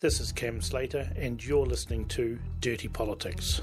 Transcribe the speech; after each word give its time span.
This 0.00 0.18
is 0.18 0.32
Cam 0.32 0.62
Slater, 0.62 1.10
and 1.14 1.44
you're 1.44 1.66
listening 1.66 2.06
to 2.06 2.38
Dirty 2.62 2.88
Politics. 2.88 3.60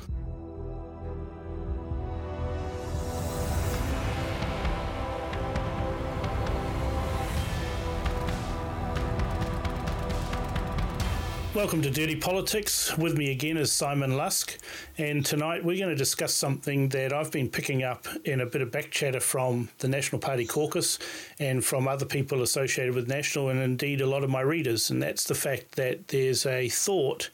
Welcome 11.58 11.82
to 11.82 11.90
Dirty 11.90 12.16
Politics. 12.16 12.96
With 13.00 13.18
me 13.18 13.32
again 13.32 13.58
is 13.58 13.72
Simon 13.72 14.16
Lusk, 14.16 14.60
and 15.00 15.26
tonight 15.26 15.66
we're 15.66 15.80
going 15.80 15.90
to 15.90 15.96
discuss 15.96 16.36
something 16.36 16.90
that 16.90 17.12
I've 17.12 17.32
been 17.32 17.50
picking 17.50 17.82
up 17.82 18.06
in 18.26 18.42
a 18.42 18.46
bit 18.46 18.62
of 18.62 18.70
back 18.70 18.92
chatter 18.92 19.20
from 19.20 19.68
the 19.80 19.88
National 19.88 20.22
Party 20.22 20.46
caucus 20.46 21.00
and 21.40 21.66
from 21.66 21.88
other 21.88 22.06
people 22.06 22.44
associated 22.44 22.94
with 22.94 23.08
National, 23.08 23.50
and 23.50 23.60
indeed 23.60 24.02
a 24.02 24.06
lot 24.06 24.24
of 24.24 24.30
my 24.30 24.42
readers, 24.42 24.92
and 24.92 25.02
that's 25.02 25.24
the 25.24 25.34
fact 25.34 25.72
that 25.78 26.10
there's 26.10 26.46
a 26.46 26.70
thought 26.70 27.32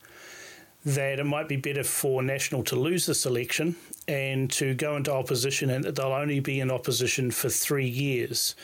that 0.85 1.19
it 1.19 1.25
might 1.25 1.49
be 1.49 1.57
better 1.57 1.83
for 1.83 2.23
National 2.23 2.63
to 2.63 2.77
lose 2.77 3.05
this 3.05 3.25
election 3.25 3.75
and 4.07 4.49
to 4.51 4.73
go 4.73 4.95
into 4.95 5.13
opposition, 5.13 5.69
and 5.69 5.83
that 5.83 5.97
they'll 5.97 6.13
only 6.13 6.39
be 6.39 6.61
in 6.61 6.71
opposition 6.71 7.29
for 7.29 7.49
three 7.49 7.89
years. 7.89 8.55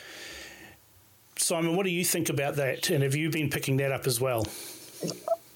Simon, 1.36 1.76
what 1.76 1.84
do 1.84 1.90
you 1.90 2.02
think 2.02 2.30
about 2.30 2.56
that? 2.56 2.88
And 2.88 3.02
have 3.02 3.14
you 3.14 3.28
been 3.28 3.50
picking 3.50 3.76
that 3.76 3.92
up 3.92 4.06
as 4.06 4.22
well? 4.22 4.46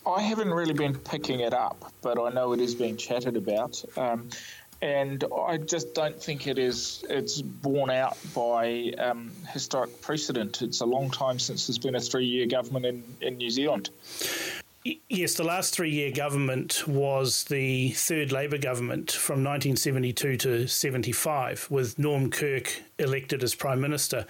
I 0.06 0.20
haven't 0.20 0.52
really 0.52 0.74
been 0.74 0.94
picking 0.94 1.40
it 1.40 1.54
up, 1.54 1.92
but 2.02 2.20
I 2.20 2.30
know 2.30 2.52
it 2.52 2.60
is 2.60 2.74
being 2.74 2.96
chatted 2.96 3.36
about. 3.36 3.82
Um, 3.96 4.28
and 4.82 5.24
I 5.46 5.56
just 5.56 5.94
don't 5.94 6.20
think 6.20 6.46
it 6.46 6.58
is. 6.58 7.04
It's 7.08 7.40
borne 7.40 7.90
out 7.90 8.18
by 8.34 8.92
um, 8.98 9.30
historic 9.50 10.02
precedent. 10.02 10.60
It's 10.60 10.82
a 10.82 10.86
long 10.86 11.10
time 11.10 11.38
since 11.38 11.66
there's 11.66 11.78
been 11.78 11.94
a 11.94 12.00
three-year 12.00 12.46
government 12.46 12.84
in, 12.84 13.02
in 13.22 13.36
New 13.38 13.48
Zealand. 13.48 13.88
Yes, 15.08 15.34
the 15.34 15.44
last 15.44 15.74
three-year 15.74 16.12
government 16.12 16.86
was 16.86 17.44
the 17.44 17.90
third 17.92 18.30
Labor 18.32 18.58
government 18.58 19.10
from 19.10 19.42
1972 19.42 20.36
to 20.36 20.66
75, 20.66 21.68
with 21.70 21.98
Norm 21.98 22.30
Kirk 22.30 22.82
elected 22.98 23.42
as 23.42 23.54
prime 23.54 23.80
minister 23.80 24.26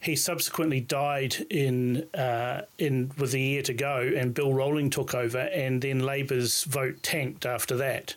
he 0.00 0.16
subsequently 0.16 0.80
died 0.80 1.46
in 1.50 2.08
uh, 2.14 2.62
in 2.78 3.12
with 3.18 3.34
a 3.34 3.38
year 3.38 3.62
to 3.62 3.74
go, 3.74 4.10
and 4.16 4.34
Bill 4.34 4.52
Rowling 4.52 4.90
took 4.90 5.14
over, 5.14 5.38
and 5.38 5.82
then 5.82 6.00
Labor's 6.00 6.64
vote 6.64 7.02
tanked 7.02 7.46
after 7.46 7.76
that. 7.76 8.14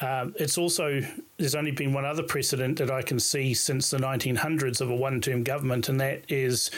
Um, 0.00 0.34
it's 0.38 0.58
also 0.58 1.00
there's 1.38 1.54
only 1.54 1.70
been 1.70 1.92
one 1.92 2.04
other 2.04 2.22
precedent 2.22 2.78
that 2.78 2.90
I 2.90 3.00
can 3.00 3.18
see 3.18 3.54
since 3.54 3.90
the 3.90 3.96
1900s 3.98 4.80
of 4.80 4.90
a 4.90 4.94
one-term 4.94 5.42
government, 5.42 5.88
and 5.88 6.00
that 6.00 6.22
is 6.28 6.70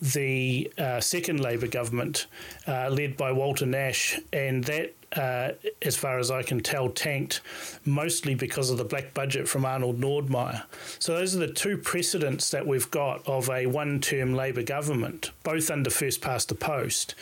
the 0.00 0.72
uh, 0.76 1.00
second 1.00 1.40
Labor 1.40 1.68
government 1.68 2.26
uh, 2.66 2.88
led 2.90 3.16
by 3.16 3.30
Walter 3.30 3.66
Nash, 3.66 4.18
and 4.32 4.64
that 4.64 4.92
uh, 5.16 5.52
as 5.82 5.96
far 5.96 6.18
as 6.18 6.30
I 6.30 6.42
can 6.42 6.60
tell, 6.60 6.88
tanked 6.88 7.40
mostly 7.84 8.34
because 8.34 8.70
of 8.70 8.78
the 8.78 8.84
black 8.84 9.14
budget 9.14 9.48
from 9.48 9.64
Arnold 9.64 10.00
Nordmeyer. 10.00 10.64
So 10.98 11.14
those 11.14 11.34
are 11.36 11.40
the 11.40 11.52
two 11.52 11.76
precedents 11.76 12.50
that 12.50 12.66
we've 12.66 12.90
got 12.90 13.26
of 13.28 13.48
a 13.50 13.66
one 13.66 14.00
term 14.00 14.34
Labor 14.34 14.62
government, 14.62 15.30
both 15.42 15.70
under 15.70 15.90
first 15.90 16.20
past 16.20 16.48
the 16.48 16.54
post. 16.54 17.14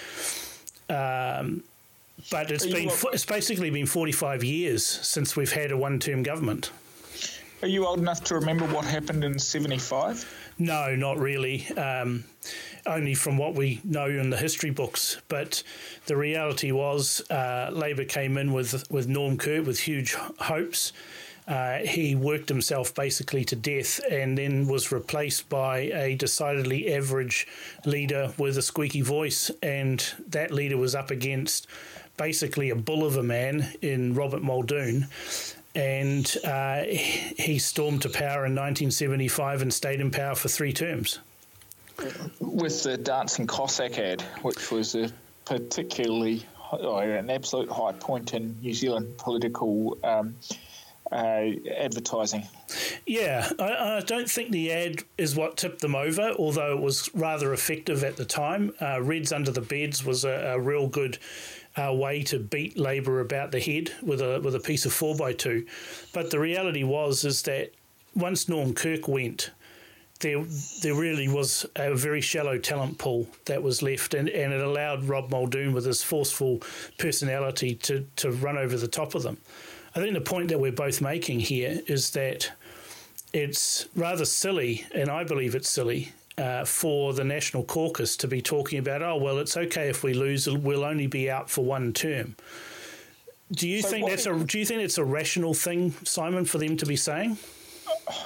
Um, 0.88 1.64
but 2.30 2.50
it's 2.50 2.66
been 2.66 2.90
it's 3.12 3.24
basically 3.24 3.70
been 3.70 3.86
45 3.86 4.44
years 4.44 4.86
since 4.86 5.36
we've 5.36 5.52
had 5.52 5.72
a 5.72 5.76
one 5.76 5.98
term 5.98 6.22
government. 6.22 6.70
Are 7.62 7.68
you 7.68 7.86
old 7.86 8.00
enough 8.00 8.24
to 8.24 8.34
remember 8.34 8.66
what 8.66 8.84
happened 8.84 9.22
in 9.22 9.38
75? 9.38 10.52
No, 10.58 10.96
not 10.96 11.18
really. 11.18 11.68
Um, 11.76 12.24
only 12.86 13.14
from 13.14 13.38
what 13.38 13.54
we 13.54 13.80
know 13.84 14.06
in 14.06 14.30
the 14.30 14.36
history 14.36 14.70
books. 14.70 15.18
But 15.28 15.62
the 16.06 16.16
reality 16.16 16.72
was, 16.72 17.22
uh, 17.30 17.70
Labor 17.72 18.04
came 18.04 18.36
in 18.36 18.52
with 18.52 18.90
with 18.90 19.06
Norm 19.06 19.36
Kirk 19.36 19.64
with 19.64 19.78
huge 19.78 20.14
hopes. 20.14 20.92
Uh, 21.46 21.78
he 21.78 22.16
worked 22.16 22.48
himself 22.48 22.94
basically 22.94 23.44
to 23.44 23.54
death 23.54 24.00
and 24.10 24.38
then 24.38 24.66
was 24.66 24.90
replaced 24.90 25.48
by 25.48 25.78
a 25.78 26.16
decidedly 26.16 26.92
average 26.92 27.46
leader 27.84 28.32
with 28.38 28.58
a 28.58 28.62
squeaky 28.62 29.02
voice. 29.02 29.52
And 29.62 30.04
that 30.28 30.50
leader 30.50 30.76
was 30.76 30.96
up 30.96 31.12
against 31.12 31.68
basically 32.16 32.70
a 32.70 32.76
bull 32.76 33.04
of 33.04 33.16
a 33.16 33.22
man 33.22 33.72
in 33.82 34.14
Robert 34.14 34.42
Muldoon. 34.42 35.06
And 35.74 36.36
uh, 36.44 36.82
he 36.82 37.58
stormed 37.58 38.02
to 38.02 38.08
power 38.10 38.44
in 38.44 38.54
1975 38.54 39.62
and 39.62 39.72
stayed 39.72 40.00
in 40.00 40.10
power 40.10 40.34
for 40.34 40.48
three 40.48 40.72
terms 40.72 41.18
with 42.40 42.82
the 42.82 42.96
Dancing 42.96 43.46
Cossack 43.46 43.98
ad, 43.98 44.22
which 44.42 44.70
was 44.70 44.94
a 44.94 45.10
particularly 45.44 46.44
oh, 46.72 46.98
an 46.98 47.30
absolute 47.30 47.70
high 47.70 47.92
point 47.92 48.34
in 48.34 48.56
New 48.60 48.74
Zealand 48.74 49.16
political 49.18 49.98
um, 50.04 50.34
uh, 51.10 51.50
advertising. 51.76 52.46
Yeah, 53.06 53.50
I, 53.58 53.96
I, 53.96 54.00
don't 54.00 54.30
think 54.30 54.50
the 54.50 54.72
ad 54.72 55.02
is 55.18 55.36
what 55.36 55.56
tipped 55.58 55.80
them 55.80 55.94
over, 55.94 56.32
although 56.38 56.72
it 56.72 56.80
was 56.80 57.10
rather 57.14 57.52
effective 57.52 58.02
at 58.02 58.16
the 58.16 58.24
time. 58.24 58.72
Uh, 58.80 59.02
Reds 59.02 59.32
Under 59.32 59.50
the 59.50 59.60
Beds 59.60 60.04
was 60.04 60.24
a, 60.24 60.54
a 60.54 60.60
real 60.60 60.88
good 60.88 61.18
uh, 61.76 61.92
way 61.92 62.22
to 62.24 62.38
beat 62.38 62.78
Labor 62.78 63.20
about 63.20 63.50
the 63.50 63.60
head 63.60 63.92
with 64.02 64.20
a 64.20 64.40
with 64.40 64.54
a 64.54 64.60
piece 64.60 64.84
of 64.86 64.92
four 64.92 65.14
by 65.14 65.32
two. 65.32 65.66
But 66.12 66.30
the 66.30 66.38
reality 66.38 66.84
was 66.84 67.24
is 67.24 67.42
that 67.42 67.72
once 68.14 68.48
Norm 68.48 68.74
Kirk 68.74 69.08
went, 69.08 69.50
there 70.20 70.42
there 70.82 70.94
really 70.94 71.28
was 71.28 71.66
a 71.76 71.94
very 71.94 72.20
shallow 72.20 72.58
talent 72.58 72.98
pool 72.98 73.26
that 73.46 73.62
was 73.62 73.82
left, 73.82 74.14
and, 74.14 74.28
and 74.28 74.52
it 74.52 74.60
allowed 74.60 75.04
Rob 75.04 75.30
Muldoon 75.30 75.72
with 75.72 75.84
his 75.84 76.02
forceful 76.02 76.60
personality 76.98 77.74
to 77.76 78.06
to 78.16 78.30
run 78.30 78.56
over 78.56 78.76
the 78.76 78.88
top 78.88 79.14
of 79.14 79.22
them. 79.22 79.38
I 79.94 80.00
think 80.00 80.14
the 80.14 80.22
point 80.22 80.48
that 80.48 80.60
we're 80.60 80.72
both 80.72 81.02
making 81.02 81.40
here 81.40 81.80
is 81.86 82.10
that 82.10 82.50
it's 83.32 83.88
rather 83.94 84.24
silly, 84.24 84.86
and 84.94 85.10
I 85.10 85.24
believe 85.24 85.54
it's 85.54 85.70
silly. 85.70 86.12
Uh, 86.38 86.64
for 86.64 87.12
the 87.12 87.22
National 87.22 87.62
Caucus 87.62 88.16
to 88.16 88.26
be 88.26 88.40
talking 88.40 88.78
about, 88.78 89.02
oh 89.02 89.16
well, 89.16 89.36
it's 89.36 89.54
okay 89.54 89.90
if 89.90 90.02
we 90.02 90.14
lose, 90.14 90.48
we'll 90.48 90.82
only 90.82 91.06
be 91.06 91.30
out 91.30 91.50
for 91.50 91.62
one 91.62 91.92
term. 91.92 92.36
Do 93.52 93.68
you 93.68 93.82
so 93.82 93.88
think 93.90 94.08
that's 94.08 94.24
a 94.24 94.32
do 94.32 94.58
you 94.58 94.64
think 94.64 94.80
it's 94.80 94.96
a 94.96 95.04
rational 95.04 95.52
thing, 95.52 95.94
Simon, 96.04 96.46
for 96.46 96.56
them 96.56 96.78
to 96.78 96.86
be 96.86 96.96
saying? 96.96 97.36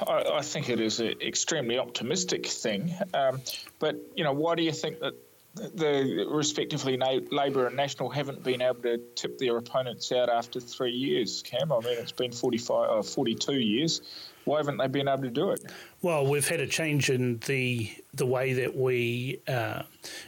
I, 0.07 0.25
I 0.35 0.43
think 0.43 0.69
it 0.69 0.81
is 0.81 1.01
an 1.01 1.21
extremely 1.21 1.79
optimistic 1.79 2.47
thing. 2.47 2.95
Um, 3.15 3.41
but, 3.79 3.97
you 4.15 4.25
know, 4.25 4.33
why 4.33 4.55
do 4.55 4.63
you 4.63 4.73
think 4.73 5.01
that 5.01 5.15
the 5.55 6.27
respectively 6.31 6.97
Labor 6.97 7.67
and 7.67 7.77
National 7.77 8.11
haven't 8.11 8.43
been 8.43 8.63
able 8.63 8.83
to 8.83 8.99
tip 9.15 9.39
their 9.39 9.57
opponents 9.57 10.13
out 10.13 10.29
after 10.29 10.61
three 10.61 10.93
years, 10.93 11.43
Cam? 11.43 11.73
I 11.73 11.81
mean, 11.81 11.99
it's 11.99 12.13
been 12.13 12.33
45, 12.33 12.91
uh, 12.91 13.03
42 13.03 13.55
years. 13.55 14.01
Why 14.47 14.59
haven't 14.59 14.77
they 14.77 14.87
been 14.87 15.09
able 15.09 15.25
to 15.25 15.31
do 15.31 15.51
it? 15.51 15.61
Well, 16.03 16.25
we've 16.25 16.49
had 16.49 16.61
a 16.61 16.69
change 16.69 17.11
in 17.11 17.39
the 17.47 17.91
the 18.15 18.27
way 18.27 18.53
that 18.53 18.77
we 18.77 19.41
uh, 19.49 19.83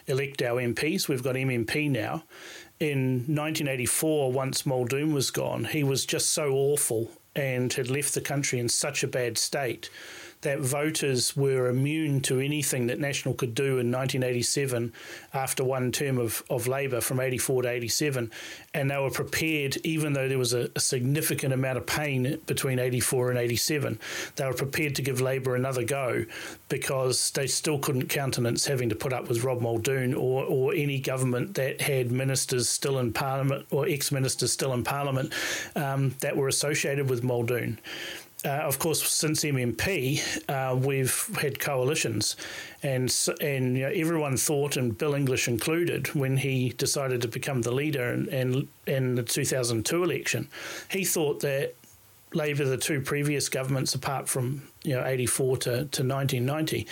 elect 0.09 0.43
our 0.43 0.61
MPs. 0.61 1.09
We've 1.09 1.23
got 1.23 1.37
MMP 1.37 1.89
now. 1.89 2.25
In 2.81 3.25
1984, 3.27 4.33
once 4.33 4.67
Muldoon 4.67 5.13
was 5.13 5.31
gone, 5.31 5.65
he 5.65 5.85
was 5.85 6.05
just 6.05 6.31
so 6.31 6.53
awful 6.53 7.13
and 7.37 7.73
had 7.73 7.91
left 7.91 8.15
the 8.15 8.21
country 8.21 8.59
in 8.59 8.69
such 8.69 9.05
a 9.05 9.09
bad 9.09 9.39
state 9.39 9.89
that 10.43 10.61
voters 10.61 11.37
were 11.37 11.69
immune 11.69 12.21
to 12.21 12.39
anything 12.39 12.87
that 12.87 13.01
National 13.01 13.35
could 13.35 13.55
do 13.55 13.79
in 13.79 13.91
1987 13.91 14.93
after 15.35 15.65
one 15.65 15.91
term 15.91 16.19
of, 16.19 16.45
of 16.49 16.69
Labor 16.69 17.01
from 17.01 17.21
84 17.21 17.63
to 17.63 17.69
87. 17.69 18.31
And 18.73 18.91
they 18.91 18.99
were 18.99 19.11
prepared, 19.11 19.79
even 19.79 20.13
though 20.13 20.29
there 20.29 20.39
was 20.39 20.55
a, 20.55 20.71
a 20.77 20.81
significant 20.81 21.53
amount 21.53 21.79
of 21.79 21.87
pain 21.87 22.39
between 22.47 22.79
84 22.79 23.31
and 23.31 23.39
87, 23.39 23.99
they 24.37 24.47
were 24.47 24.55
prepared 24.55 24.95
to 24.97 25.03
give 25.03 25.21
Labor 25.21 25.57
another 25.57 25.83
go 25.83 26.25
because 26.69 27.31
they 27.33 27.47
still 27.47 27.79
couldn't 27.79 28.09
countenance 28.09 28.67
having 28.67 28.89
to 28.91 28.95
put 28.95 29.13
up 29.13 29.29
with 29.29 29.43
Rob 29.43 29.61
Muldoon 29.61 30.15
or, 30.15 30.45
or 30.45 30.73
any 30.75 31.01
government 31.01 31.55
that 31.55 31.81
had 31.81 32.13
ministers 32.13 32.69
still 32.69 32.99
in 32.99 33.13
Parliament 33.13 33.67
or 33.71 33.89
ex 33.89 34.13
ministers 34.13 34.53
still 34.53 34.73
in 34.73 34.85
Parliament 34.85 35.33
um, 35.75 36.15
that 36.21 36.37
were 36.37 36.49
associated 36.49 37.11
with 37.11 37.25
Muldoon 37.25 37.79
uh, 38.45 38.49
of 38.49 38.79
course, 38.79 39.03
since 39.11 39.43
MMP, 39.43 40.23
uh, 40.49 40.77
we've 40.77 41.29
had 41.41 41.59
coalitions, 41.59 42.37
and 42.85 43.13
and 43.41 43.77
you 43.77 43.83
know, 43.83 43.93
everyone 43.93 44.37
thought, 44.37 44.77
and 44.77 44.97
Bill 44.97 45.15
English 45.15 45.49
included, 45.49 46.15
when 46.15 46.37
he 46.37 46.69
decided 46.71 47.21
to 47.23 47.29
become 47.29 47.63
the 47.63 47.73
leader 47.73 48.13
in, 48.13 48.29
in, 48.29 48.69
in 48.87 49.15
the 49.17 49.25
2002 49.25 50.05
election, 50.05 50.49
he 50.89 51.05
thought 51.05 51.41
that 51.41 51.75
Labor, 52.33 52.65
the 52.65 52.77
two 52.77 53.01
previous 53.01 53.49
governments, 53.49 53.95
apart 53.95 54.29
from 54.29 54.63
you 54.85 54.95
know 54.95 55.05
84 55.05 55.57
to, 55.57 55.71
to 55.71 56.05
1990. 56.05 56.87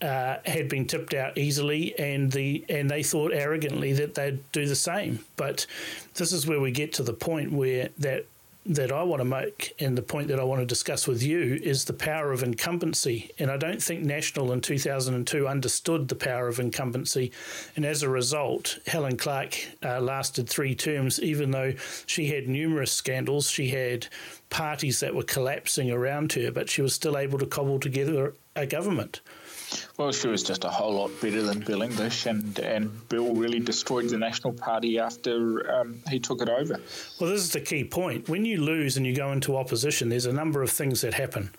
Uh, 0.00 0.38
had 0.46 0.68
been 0.68 0.86
tipped 0.86 1.12
out 1.12 1.36
easily, 1.36 1.98
and 1.98 2.30
the 2.30 2.64
and 2.68 2.88
they 2.88 3.02
thought 3.02 3.32
arrogantly 3.32 3.92
that 3.92 4.14
they'd 4.14 4.38
do 4.52 4.64
the 4.64 4.76
same. 4.76 5.18
But 5.34 5.66
this 6.14 6.32
is 6.32 6.46
where 6.46 6.60
we 6.60 6.70
get 6.70 6.92
to 6.92 7.02
the 7.02 7.12
point 7.12 7.50
where 7.50 7.88
that 7.98 8.26
that 8.68 8.92
I 8.92 9.02
want 9.02 9.20
to 9.20 9.24
make 9.24 9.74
and 9.78 9.96
the 9.96 10.02
point 10.02 10.28
that 10.28 10.38
I 10.38 10.44
want 10.44 10.60
to 10.60 10.66
discuss 10.66 11.08
with 11.08 11.22
you 11.22 11.58
is 11.62 11.86
the 11.86 11.94
power 11.94 12.32
of 12.32 12.42
incumbency. 12.42 13.30
And 13.38 13.50
I 13.50 13.56
don't 13.56 13.82
think 13.82 14.02
National 14.02 14.52
in 14.52 14.60
2002 14.60 15.48
understood 15.48 16.08
the 16.08 16.14
power 16.14 16.48
of 16.48 16.60
incumbency. 16.60 17.32
And 17.76 17.86
as 17.86 18.02
a 18.02 18.10
result, 18.10 18.78
Helen 18.86 19.16
Clark 19.16 19.58
uh, 19.82 20.00
lasted 20.00 20.50
three 20.50 20.74
terms, 20.74 21.18
even 21.18 21.50
though 21.50 21.72
she 22.06 22.26
had 22.26 22.46
numerous 22.46 22.92
scandals. 22.92 23.48
She 23.48 23.68
had 23.68 24.06
parties 24.50 25.00
that 25.00 25.14
were 25.14 25.22
collapsing 25.22 25.90
around 25.90 26.34
her, 26.34 26.52
but 26.52 26.68
she 26.68 26.82
was 26.82 26.92
still 26.92 27.16
able 27.16 27.38
to 27.38 27.46
cobble 27.46 27.80
together 27.80 28.34
a 28.54 28.66
government. 28.66 29.22
Well, 29.96 30.12
she 30.12 30.28
was 30.28 30.42
just 30.42 30.64
a 30.64 30.68
whole 30.68 30.94
lot 30.94 31.10
better 31.20 31.42
than 31.42 31.60
Bill 31.60 31.82
English, 31.82 32.26
and, 32.26 32.58
and 32.58 33.08
Bill 33.08 33.34
really 33.34 33.60
destroyed 33.60 34.08
the 34.08 34.18
National 34.18 34.52
Party 34.52 34.98
after 34.98 35.80
um, 35.80 36.00
he 36.08 36.18
took 36.20 36.40
it 36.40 36.48
over. 36.48 36.80
Well, 37.20 37.30
this 37.30 37.42
is 37.42 37.52
the 37.52 37.60
key 37.60 37.84
point. 37.84 38.28
When 38.28 38.44
you 38.44 38.60
lose 38.60 38.96
and 38.96 39.06
you 39.06 39.14
go 39.14 39.32
into 39.32 39.56
opposition, 39.56 40.08
there's 40.08 40.26
a 40.26 40.32
number 40.32 40.62
of 40.62 40.70
things 40.70 41.00
that 41.00 41.14
happen. 41.14 41.50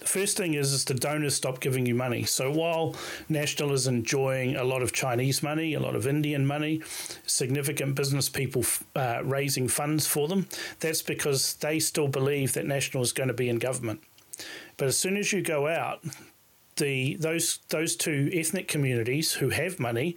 The 0.00 0.06
first 0.06 0.36
thing 0.36 0.54
is, 0.54 0.72
is 0.72 0.84
the 0.84 0.94
donors 0.94 1.34
stop 1.34 1.60
giving 1.60 1.84
you 1.84 1.94
money. 1.94 2.22
So 2.24 2.50
while 2.50 2.94
National 3.28 3.72
is 3.72 3.86
enjoying 3.86 4.56
a 4.56 4.64
lot 4.64 4.82
of 4.82 4.92
Chinese 4.92 5.42
money, 5.42 5.74
a 5.74 5.80
lot 5.80 5.96
of 5.96 6.06
Indian 6.06 6.46
money, 6.46 6.82
significant 7.26 7.94
business 7.94 8.28
people 8.28 8.64
uh, 8.94 9.20
raising 9.24 9.68
funds 9.68 10.06
for 10.06 10.28
them, 10.28 10.46
that's 10.80 11.02
because 11.02 11.54
they 11.54 11.78
still 11.78 12.08
believe 12.08 12.52
that 12.54 12.64
National 12.64 13.02
is 13.02 13.12
going 13.12 13.28
to 13.28 13.34
be 13.34 13.48
in 13.48 13.58
government. 13.58 14.00
But 14.76 14.88
as 14.88 14.96
soon 14.96 15.16
as 15.16 15.32
you 15.32 15.42
go 15.42 15.66
out, 15.66 16.00
the 16.78 17.16
those 17.16 17.58
those 17.68 17.96
two 17.96 18.30
ethnic 18.32 18.68
communities 18.68 19.34
who 19.34 19.50
have 19.50 19.78
money 19.78 20.16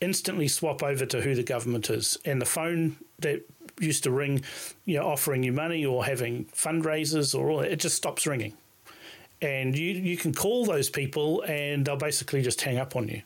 instantly 0.00 0.46
swap 0.46 0.82
over 0.82 1.06
to 1.06 1.22
who 1.22 1.34
the 1.34 1.42
government 1.42 1.90
is, 1.90 2.18
and 2.24 2.40
the 2.40 2.46
phone 2.46 2.96
that 3.18 3.42
used 3.80 4.04
to 4.04 4.10
ring, 4.10 4.42
you 4.84 4.98
know, 4.98 5.06
offering 5.06 5.42
you 5.42 5.52
money 5.52 5.84
or 5.84 6.04
having 6.04 6.44
fundraisers 6.46 7.38
or 7.38 7.50
all 7.50 7.58
that, 7.58 7.72
it 7.72 7.80
just 7.80 7.96
stops 7.96 8.26
ringing, 8.26 8.54
and 9.42 9.76
you 9.76 9.92
you 9.92 10.16
can 10.16 10.32
call 10.32 10.64
those 10.64 10.88
people 10.88 11.42
and 11.42 11.84
they'll 11.84 11.96
basically 11.96 12.42
just 12.42 12.60
hang 12.60 12.78
up 12.78 12.96
on 12.96 13.08
you. 13.08 13.22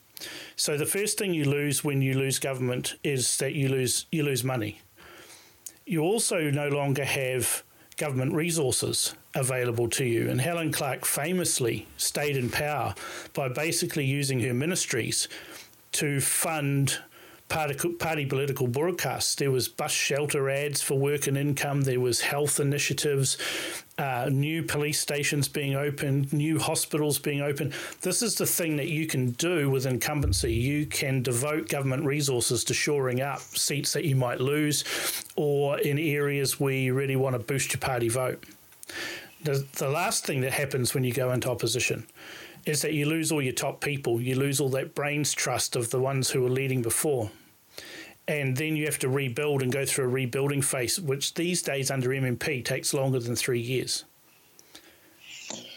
So 0.57 0.77
the 0.77 0.87
first 0.87 1.19
thing 1.19 1.33
you 1.35 1.45
lose 1.45 1.83
when 1.83 2.03
you 2.03 2.15
lose 2.15 2.39
government 2.39 2.95
is 3.03 3.37
that 3.39 3.55
you 3.55 3.69
lose 3.69 4.07
you 4.13 4.23
lose 4.23 4.45
money. 4.45 4.81
You 5.87 6.03
also 6.03 6.51
no 6.51 6.69
longer 6.69 7.05
have 7.05 7.65
government 7.97 8.33
resources 8.33 9.15
available 9.35 9.89
to 9.89 10.05
you. 10.05 10.29
And 10.29 10.41
Helen 10.41 10.73
Clark 10.73 11.05
famously 11.05 11.87
stayed 11.97 12.37
in 12.37 12.51
power 12.51 12.95
by 13.33 13.49
basically 13.49 14.05
using 14.05 14.41
her 14.41 14.55
ministries 14.55 15.29
to 15.93 16.21
fund 16.21 16.99
party, 17.51 18.27
political 18.27 18.69
broadcasts. 18.69 19.35
There 19.35 19.51
was 19.51 19.69
bus 19.69 19.91
shelter 19.91 20.49
ads 20.49 20.81
for 20.81 20.95
work 20.95 21.27
and 21.27 21.37
income. 21.37 21.83
There 21.83 21.99
was 21.99 22.21
health 22.21 22.61
initiatives, 22.61 23.37
uh, 23.99 24.29
new 24.31 24.63
police 24.63 25.01
stations 25.01 25.49
being 25.49 25.75
opened, 25.75 26.33
new 26.33 26.61
hospitals 26.61 27.19
being 27.19 27.41
opened. 27.41 27.75
This 28.03 28.23
is 28.23 28.37
the 28.37 28.47
thing 28.47 28.77
that 28.77 28.89
you 28.89 29.07
can 29.07 29.33
do 29.33 29.69
with 29.69 29.85
incumbency. 29.85 30.53
You 30.53 30.87
can 30.87 31.23
devote 31.23 31.69
government 31.69 32.05
resources 32.05 32.63
to 32.65 32.75
shoring 32.75 33.21
up 33.21 33.41
seats 33.41 33.93
that 33.95 34.05
you 34.05 34.15
might 34.15 34.41
lose, 34.41 34.85
or 35.35 35.79
in 35.81 35.99
areas 35.99 36.61
where 36.61 36.73
you 36.73 36.95
really 36.95 37.17
want 37.17 37.35
to 37.35 37.41
boost 37.41 37.73
your 37.73 37.81
party 37.81 38.09
vote. 38.09 38.45
The, 39.43 39.67
the 39.73 39.89
last 39.89 40.27
thing 40.27 40.43
that 40.43 40.53
happens 40.53 40.95
when 40.95 41.05
you 41.05 41.13
go 41.13 41.33
into 41.33 41.51
opposition 41.51 42.07
is 42.67 42.83
that 42.83 42.93
you 42.93 43.07
lose 43.07 43.33
all 43.33 43.41
your 43.41 43.55
top 43.55 43.81
people. 43.81 44.21
You 44.21 44.37
lose 44.37 44.61
all 44.61 44.69
that 44.71 44.95
brains 44.95 45.33
trust 45.33 45.77
of 45.77 45.91
the 45.91 46.01
ones 46.01 46.31
who 46.31 46.43
were 46.43 46.51
leading 46.51 46.83
before 46.83 47.31
and 48.31 48.57
then 48.57 48.77
you 48.77 48.85
have 48.85 48.99
to 49.01 49.09
rebuild 49.09 49.61
and 49.61 49.73
go 49.73 49.85
through 49.85 50.05
a 50.05 50.09
rebuilding 50.09 50.63
phase, 50.63 51.01
which 51.01 51.35
these 51.35 51.63
days 51.63 51.91
under 51.91 52.11
MMP 52.11 52.65
takes 52.65 52.95
longer 52.95 53.19
than 53.19 53.35
three 53.35 53.61
years. 53.61 54.05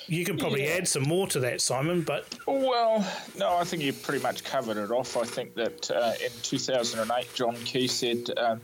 You 0.06 0.24
can 0.24 0.38
probably 0.38 0.66
yeah. 0.66 0.75
add 0.75 0.88
some 0.88 1.04
more 1.04 1.27
to 1.27 1.39
that, 1.39 1.62
Simon, 1.62 2.04
but. 2.04 2.27
Well, 2.45 3.07
no, 3.38 3.56
I 3.56 3.63
think 3.63 3.81
you 3.81 3.92
pretty 3.92 4.21
much 4.21 4.44
covered 4.44 4.77
it 4.77 4.92
off. 4.92 5.18
I 5.18 5.24
think 5.24 5.56
that 5.56 5.89
uh, 5.89 6.13
in 6.24 6.31
2008, 6.44 7.33
John 7.33 7.56
Key 7.56 7.88
said. 7.88 8.30
Uh, 8.38 8.57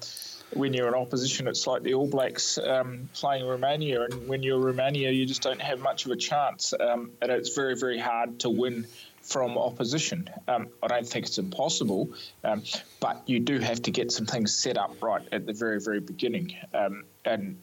when 0.53 0.73
you're 0.73 0.87
in 0.87 0.93
opposition, 0.93 1.47
it's 1.47 1.67
like 1.67 1.83
the 1.83 1.93
All 1.93 2.07
Blacks 2.07 2.57
um, 2.57 3.09
playing 3.13 3.45
Romania, 3.45 4.03
and 4.03 4.27
when 4.27 4.43
you're 4.43 4.59
Romania, 4.59 5.11
you 5.11 5.25
just 5.25 5.41
don't 5.41 5.61
have 5.61 5.79
much 5.79 6.05
of 6.05 6.11
a 6.11 6.15
chance, 6.15 6.73
um, 6.79 7.11
and 7.21 7.31
it's 7.31 7.55
very, 7.55 7.75
very 7.75 7.99
hard 7.99 8.39
to 8.39 8.49
win 8.49 8.87
from 9.21 9.57
opposition. 9.57 10.29
Um, 10.47 10.69
I 10.81 10.87
don't 10.87 11.07
think 11.07 11.27
it's 11.27 11.37
impossible, 11.37 12.09
um, 12.43 12.63
but 12.99 13.21
you 13.27 13.39
do 13.39 13.59
have 13.59 13.81
to 13.83 13.91
get 13.91 14.11
some 14.11 14.25
things 14.25 14.53
set 14.55 14.77
up 14.77 15.01
right 15.03 15.21
at 15.31 15.45
the 15.45 15.53
very, 15.53 15.79
very 15.79 15.99
beginning. 15.99 16.55
Um, 16.73 17.03
and 17.25 17.57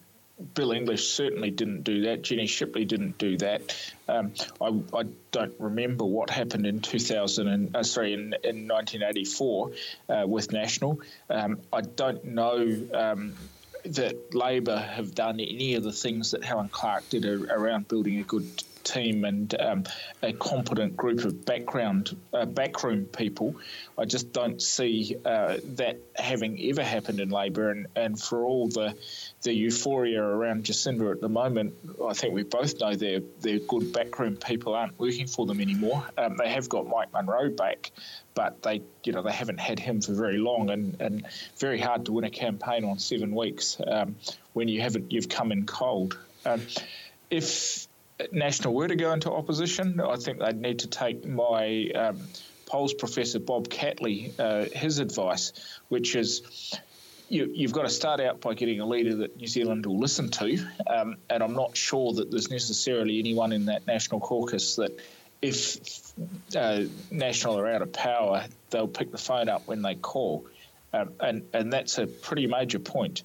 Bill 0.55 0.73
English 0.73 1.09
certainly 1.09 1.51
didn't 1.51 1.83
do 1.83 2.03
that. 2.03 2.23
Jenny 2.23 2.47
Shipley 2.47 2.85
didn't 2.85 3.17
do 3.17 3.39
that. 3.39 3.75
Um, 4.07 4.35
I, 4.61 4.99
I, 4.99 5.05
don't 5.33 5.55
remember 5.59 6.05
what 6.05 6.31
happened 6.31 6.67
in 6.67 6.81
2000 6.81 7.49
and 7.49 7.77
uh, 7.77 7.83
sorry 7.83 8.13
in, 8.13 8.35
in 8.45 8.69
1984 8.69 9.71
uh, 10.09 10.25
with 10.27 10.53
National. 10.53 11.01
Um, 11.31 11.61
I 11.73 11.81
don't 11.81 12.25
know 12.25 12.59
um, 12.93 13.35
that 13.85 14.35
Labor 14.35 14.79
have 14.79 15.15
done 15.15 15.41
any 15.41 15.75
of 15.75 15.83
the 15.83 15.93
things 15.93 16.33
that 16.33 16.45
Helen 16.45 16.69
Clark 16.69 17.09
did 17.09 17.25
around 17.25 17.89
building 17.89 18.19
a 18.19 18.23
good 18.23 18.47
team 18.87 19.25
and 19.25 19.55
um, 19.61 19.85
a 20.23 20.33
competent 20.33 20.97
group 20.97 21.25
of 21.25 21.45
background 21.45 22.17
uh, 22.33 22.47
backroom 22.47 23.05
people. 23.05 23.57
I 23.99 24.05
just 24.05 24.33
don't 24.33 24.63
see 24.63 25.17
uh, 25.25 25.57
that 25.75 25.99
having 26.15 26.59
ever 26.71 26.85
happened 26.85 27.21
in 27.21 27.31
Labor, 27.31 27.71
and, 27.71 27.87
and 27.97 28.21
for 28.21 28.45
all 28.45 28.69
the 28.69 28.97
the 29.43 29.53
euphoria 29.53 30.23
around 30.23 30.65
Jacinda 30.65 31.13
at 31.13 31.21
the 31.21 31.29
moment, 31.29 31.75
I 32.05 32.15
think 32.15 32.35
we 32.35 32.45
both 32.45 32.81
know 32.81 32.95
their 32.95 33.21
their 33.41 33.59
good 33.59 33.93
backroom 33.93 34.37
people 34.37 34.75
aren't 34.75 34.99
working 34.99 35.27
for 35.27 35.47
them 35.47 35.61
anymore. 35.61 36.05
Um, 36.17 36.37
they 36.37 36.51
have 36.51 36.69
got 36.69 36.87
Mike 36.87 37.13
Munro 37.13 37.51
back, 37.51 37.91
but 38.35 38.63
they 38.63 38.83
you 39.05 39.13
know 39.13 39.23
they 39.23 39.33
haven't 39.33 39.59
had 39.59 39.79
him 39.79 40.01
for 40.01 40.15
very 40.15 40.39
long, 40.39 40.71
and, 40.71 41.01
and 41.01 41.27
very 41.59 41.81
hard 41.81 42.07
to 42.07 42.13
win 42.13 42.25
a 42.25 42.31
campaign 42.31 42.85
on 42.85 42.99
seven 42.99 43.35
weeks 43.35 43.81
um, 43.87 44.15
when 44.53 44.69
you 44.69 44.81
haven't 44.81 45.11
you've 45.11 45.29
come 45.29 45.51
in 45.51 45.67
cold. 45.67 46.17
Um, 46.45 46.63
if 47.29 47.86
National 48.33 48.75
were 48.75 48.89
to 48.89 48.97
go 48.97 49.13
into 49.13 49.31
opposition, 49.31 50.01
I 50.01 50.17
think 50.17 50.39
they'd 50.39 50.61
need 50.61 50.81
to 50.81 50.89
take 50.89 51.27
my 51.27 51.91
um, 51.95 52.21
polls 52.67 52.95
professor 52.95 53.39
Bob 53.39 53.69
Catley 53.69 54.33
uh, 54.39 54.67
his 54.73 54.99
advice, 54.99 55.53
which 55.89 56.17
is 56.17 56.81
you, 57.29 57.53
have 57.63 57.73
got 57.73 57.83
to 57.83 57.91
start 57.91 58.21
out 58.21 58.41
by 58.41 58.55
getting 58.55 58.81
a 58.81 58.87
leader 58.87 59.17
that 59.17 59.37
New 59.37 59.47
Zealand 59.47 59.85
will 59.85 59.99
listen 59.99 60.31
to, 60.31 60.67
um, 60.87 61.17
and 61.29 61.43
I'm 61.43 61.55
not 61.55 61.77
sure 61.77 62.13
that 62.15 62.31
there's 62.31 62.51
necessarily 62.51 63.19
anyone 63.19 63.53
in 63.53 63.67
that 63.67 63.87
national 63.87 64.21
caucus 64.21 64.77
that. 64.77 64.99
If 65.43 66.15
uh, 66.57 66.85
National 67.11 67.59
are 67.59 67.69
out 67.69 67.83
of 67.83 67.93
power, 67.93 68.47
they'll 68.71 68.89
pick 68.89 69.13
the 69.13 69.19
phone 69.19 69.51
up 69.51 69.69
when 69.69 69.83
they 69.83 69.95
call, 69.95 70.47
um, 70.95 71.13
and 71.21 71.47
and 71.53 71.71
that's 71.71 71.99
a 71.99 72.07
pretty 72.07 72.47
major 72.47 72.79
point. 72.79 73.23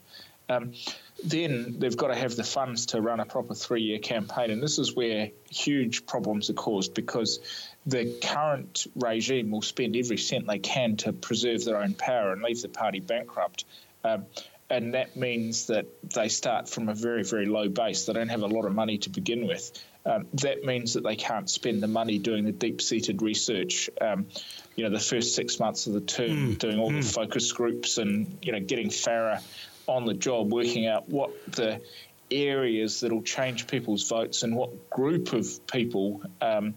Um, 0.49 0.73
then 1.23 1.75
they've 1.77 1.95
got 1.95 2.07
to 2.07 2.15
have 2.15 2.35
the 2.35 2.43
funds 2.43 2.87
to 2.87 3.01
run 3.01 3.19
a 3.19 3.25
proper 3.25 3.53
three 3.53 3.81
year 3.81 3.99
campaign. 3.99 4.51
And 4.51 4.61
this 4.61 4.79
is 4.79 4.95
where 4.95 5.29
huge 5.49 6.05
problems 6.05 6.49
are 6.49 6.53
caused 6.53 6.93
because 6.93 7.39
the 7.85 8.17
current 8.21 8.87
regime 8.95 9.51
will 9.51 9.61
spend 9.61 9.95
every 9.95 10.17
cent 10.17 10.47
they 10.47 10.59
can 10.59 10.97
to 10.97 11.13
preserve 11.13 11.63
their 11.65 11.77
own 11.77 11.93
power 11.93 12.31
and 12.31 12.41
leave 12.41 12.61
the 12.61 12.69
party 12.69 12.99
bankrupt. 12.99 13.65
Um, 14.03 14.25
and 14.69 14.93
that 14.93 15.17
means 15.17 15.67
that 15.67 15.85
they 16.15 16.29
start 16.29 16.69
from 16.69 16.87
a 16.87 16.95
very, 16.95 17.23
very 17.23 17.45
low 17.45 17.67
base. 17.67 18.05
They 18.05 18.13
don't 18.13 18.29
have 18.29 18.41
a 18.41 18.47
lot 18.47 18.65
of 18.65 18.73
money 18.73 18.97
to 18.99 19.09
begin 19.09 19.45
with. 19.45 19.71
Um, 20.05 20.27
that 20.35 20.63
means 20.63 20.93
that 20.93 21.03
they 21.03 21.17
can't 21.17 21.49
spend 21.49 21.83
the 21.83 21.87
money 21.87 22.17
doing 22.17 22.45
the 22.45 22.53
deep 22.53 22.81
seated 22.81 23.21
research. 23.21 23.89
Um, 23.99 24.27
you 24.75 24.85
know, 24.85 24.89
the 24.89 25.03
first 25.03 25.35
six 25.35 25.59
months 25.59 25.87
of 25.87 25.93
the 25.93 26.01
term, 26.01 26.55
mm. 26.55 26.57
doing 26.57 26.79
all 26.79 26.89
mm. 26.89 27.03
the 27.03 27.07
focus 27.07 27.51
groups 27.51 27.97
and, 27.97 28.37
you 28.41 28.53
know, 28.53 28.61
getting 28.61 28.89
Farrar 28.89 29.41
on 29.87 30.05
the 30.05 30.13
job 30.13 30.51
working 30.51 30.87
out 30.87 31.09
what 31.09 31.31
the 31.51 31.81
areas 32.29 33.01
that'll 33.01 33.21
change 33.21 33.67
people's 33.67 34.07
votes 34.07 34.43
and 34.43 34.55
what 34.55 34.89
group 34.89 35.33
of 35.33 35.47
people 35.67 36.21
um, 36.41 36.75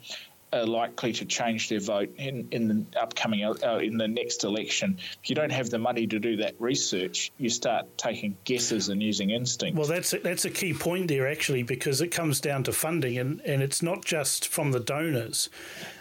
are 0.54 0.66
likely 0.66 1.12
to 1.12 1.24
change 1.24 1.68
their 1.68 1.80
vote 1.80 2.14
in, 2.16 2.48
in 2.50 2.68
the 2.68 3.00
upcoming 3.00 3.44
uh, 3.44 3.78
in 3.78 3.96
the 3.96 4.08
next 4.08 4.44
election. 4.44 4.96
If 5.22 5.28
you 5.30 5.36
don't 5.36 5.52
have 5.52 5.70
the 5.70 5.78
money 5.78 6.06
to 6.06 6.18
do 6.18 6.36
that 6.36 6.54
research, 6.58 7.32
you 7.38 7.50
start 7.50 7.86
taking 7.98 8.36
guesses 8.44 8.88
and 8.88 9.02
using 9.02 9.30
instinct. 9.30 9.76
Well, 9.76 9.88
that's 9.88 10.12
a, 10.12 10.18
that's 10.18 10.44
a 10.44 10.50
key 10.50 10.72
point 10.72 11.08
there 11.08 11.28
actually 11.28 11.62
because 11.62 12.00
it 12.00 12.08
comes 12.08 12.40
down 12.40 12.62
to 12.64 12.72
funding 12.72 13.18
and, 13.18 13.40
and 13.40 13.62
it's 13.62 13.82
not 13.82 14.04
just 14.04 14.48
from 14.48 14.72
the 14.72 14.80
donors. 14.80 15.50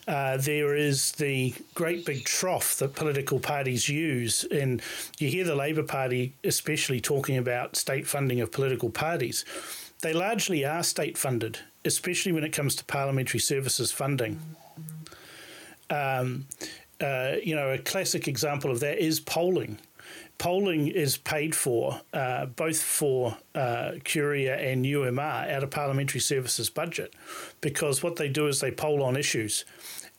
Uh, 0.08 0.38
there 0.38 0.76
is 0.76 1.14
the 1.14 1.54
great 1.74 2.06
big 2.06 2.26
trough 2.26 2.78
that 2.78 2.94
political 2.94 3.40
parties 3.40 3.88
use. 3.88 4.44
And 4.46 4.82
you 5.18 5.30
hear 5.30 5.46
the 5.46 5.56
Labor 5.56 5.84
Party, 5.84 6.36
especially, 6.44 7.00
talking 7.00 7.38
about 7.38 7.76
state 7.76 8.06
funding 8.06 8.42
of 8.42 8.52
political 8.52 8.90
parties. 8.90 9.46
They 10.02 10.12
largely 10.14 10.66
are 10.66 10.84
state 10.84 11.18
funded, 11.18 11.60
especially 11.86 12.32
when 12.32 12.44
it 12.44 12.54
comes 12.54 12.76
to 12.76 12.86
parliamentary 12.86 13.40
services 13.40 13.92
funding. 13.92 14.40
Um, 15.90 16.48
uh, 17.02 17.36
you 17.44 17.56
know, 17.56 17.72
a 17.72 17.78
classic 17.78 18.28
example 18.28 18.72
of 18.72 18.80
that 18.80 19.00
is 19.00 19.20
polling 19.20 19.80
polling 20.38 20.88
is 20.88 21.18
paid 21.18 21.56
for 21.56 22.02
uh, 22.14 22.46
both 22.48 22.82
for 22.82 23.38
uh, 23.56 23.94
Curia 24.04 24.58
and 24.58 24.86
UMR 24.86 25.50
out 25.50 25.64
of 25.64 25.70
Parliamentary 25.70 26.20
Services 26.20 26.70
budget 26.70 27.14
because 27.62 28.04
what 28.04 28.16
they 28.16 28.30
do 28.30 28.48
is 28.48 28.60
they 28.60 28.72
poll 28.72 29.04
on 29.04 29.16
issues 29.16 29.66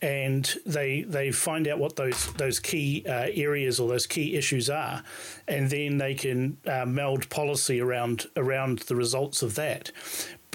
and 0.01 0.55
they 0.65 1.03
they 1.03 1.31
find 1.31 1.67
out 1.67 1.79
what 1.79 1.95
those 1.95 2.33
those 2.33 2.59
key 2.59 3.03
uh, 3.07 3.27
areas 3.33 3.79
or 3.79 3.87
those 3.87 4.05
key 4.05 4.35
issues 4.35 4.69
are, 4.69 5.03
and 5.47 5.69
then 5.69 5.97
they 5.97 6.13
can 6.13 6.57
uh, 6.67 6.85
meld 6.85 7.29
policy 7.29 7.79
around 7.79 8.25
around 8.35 8.79
the 8.79 8.95
results 8.95 9.41
of 9.41 9.55
that. 9.55 9.91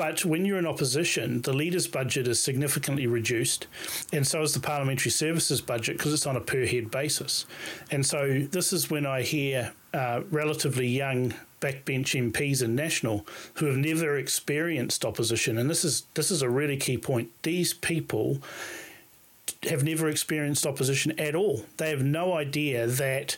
But 0.01 0.25
when 0.25 0.47
you're 0.47 0.57
in 0.57 0.67
opposition, 0.67 1.43
the 1.43 1.53
leader's 1.53 1.87
budget 1.87 2.27
is 2.27 2.43
significantly 2.43 3.07
reduced, 3.07 3.67
and 4.15 4.27
so 4.27 4.41
is 4.41 4.55
the 4.55 4.59
parliamentary 4.59 5.11
services 5.11 5.61
budget 5.61 5.99
because 5.99 6.15
it's 6.15 6.27
on 6.27 6.37
a 6.37 6.41
per 6.41 6.65
head 6.65 6.91
basis. 6.91 7.45
And 7.91 8.07
so 8.07 8.47
this 8.51 8.73
is 8.73 8.89
when 8.89 9.05
I 9.05 9.21
hear 9.21 9.75
uh, 9.93 10.23
relatively 10.31 10.87
young 10.87 11.35
backbench 11.61 12.19
MPs 12.33 12.63
in 12.63 12.75
national 12.75 13.27
who 13.57 13.67
have 13.67 13.77
never 13.77 14.17
experienced 14.17 15.05
opposition, 15.05 15.59
and 15.59 15.69
this 15.69 15.85
is 15.85 16.05
this 16.15 16.31
is 16.31 16.41
a 16.41 16.49
really 16.49 16.79
key 16.79 16.97
point. 16.97 17.31
These 17.43 17.75
people 17.75 18.39
have 19.65 19.85
never 19.85 20.09
experienced 20.09 20.65
opposition 20.65 21.13
at 21.21 21.35
all. 21.35 21.67
They 21.77 21.91
have 21.91 22.03
no 22.03 22.33
idea 22.33 22.87
that 22.87 23.37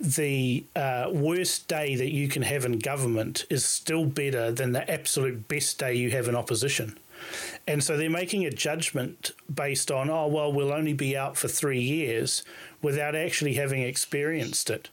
the 0.00 0.64
uh, 0.74 1.10
worst 1.12 1.68
day 1.68 1.94
that 1.94 2.10
you 2.10 2.26
can 2.26 2.42
have 2.42 2.64
in 2.64 2.78
government 2.78 3.44
is 3.50 3.64
still 3.64 4.06
better 4.06 4.50
than 4.50 4.72
the 4.72 4.90
absolute 4.90 5.46
best 5.46 5.78
day 5.78 5.94
you 5.94 6.10
have 6.10 6.26
in 6.26 6.34
opposition. 6.34 6.98
And 7.68 7.84
so 7.84 7.98
they're 7.98 8.08
making 8.08 8.46
a 8.46 8.50
judgment 8.50 9.32
based 9.52 9.90
on, 9.90 10.08
oh, 10.08 10.26
well, 10.26 10.50
we'll 10.50 10.72
only 10.72 10.94
be 10.94 11.16
out 11.16 11.36
for 11.36 11.48
three 11.48 11.80
years 11.80 12.42
without 12.80 13.14
actually 13.14 13.54
having 13.54 13.82
experienced 13.82 14.70
it. 14.70 14.88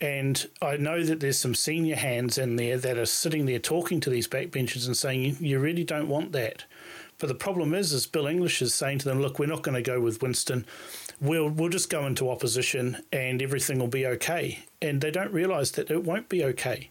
And 0.00 0.46
I 0.60 0.76
know 0.76 1.04
that 1.04 1.20
there's 1.20 1.38
some 1.38 1.54
senior 1.54 1.96
hands 1.96 2.36
in 2.36 2.56
there 2.56 2.76
that 2.76 2.98
are 2.98 3.06
sitting 3.06 3.46
there 3.46 3.60
talking 3.60 4.00
to 4.00 4.10
these 4.10 4.28
backbenchers 4.28 4.86
and 4.86 4.96
saying, 4.96 5.36
you 5.40 5.60
really 5.60 5.84
don't 5.84 6.08
want 6.08 6.32
that. 6.32 6.64
But 7.18 7.28
the 7.28 7.34
problem 7.34 7.72
is, 7.72 7.92
is 7.92 8.06
Bill 8.06 8.26
English 8.26 8.60
is 8.60 8.74
saying 8.74 8.98
to 8.98 9.04
them, 9.04 9.22
look, 9.22 9.38
we're 9.38 9.46
not 9.46 9.62
going 9.62 9.76
to 9.76 9.82
go 9.82 10.00
with 10.00 10.20
Winston 10.20 10.66
we'll 11.20 11.48
we'll 11.48 11.70
just 11.70 11.90
go 11.90 12.06
into 12.06 12.30
opposition 12.30 13.04
and 13.12 13.42
everything 13.42 13.78
will 13.78 13.88
be 13.88 14.06
okay. 14.06 14.64
And 14.80 15.00
they 15.00 15.10
don't 15.10 15.32
realise 15.32 15.70
that 15.72 15.90
it 15.90 16.04
won't 16.04 16.28
be 16.28 16.44
okay. 16.44 16.90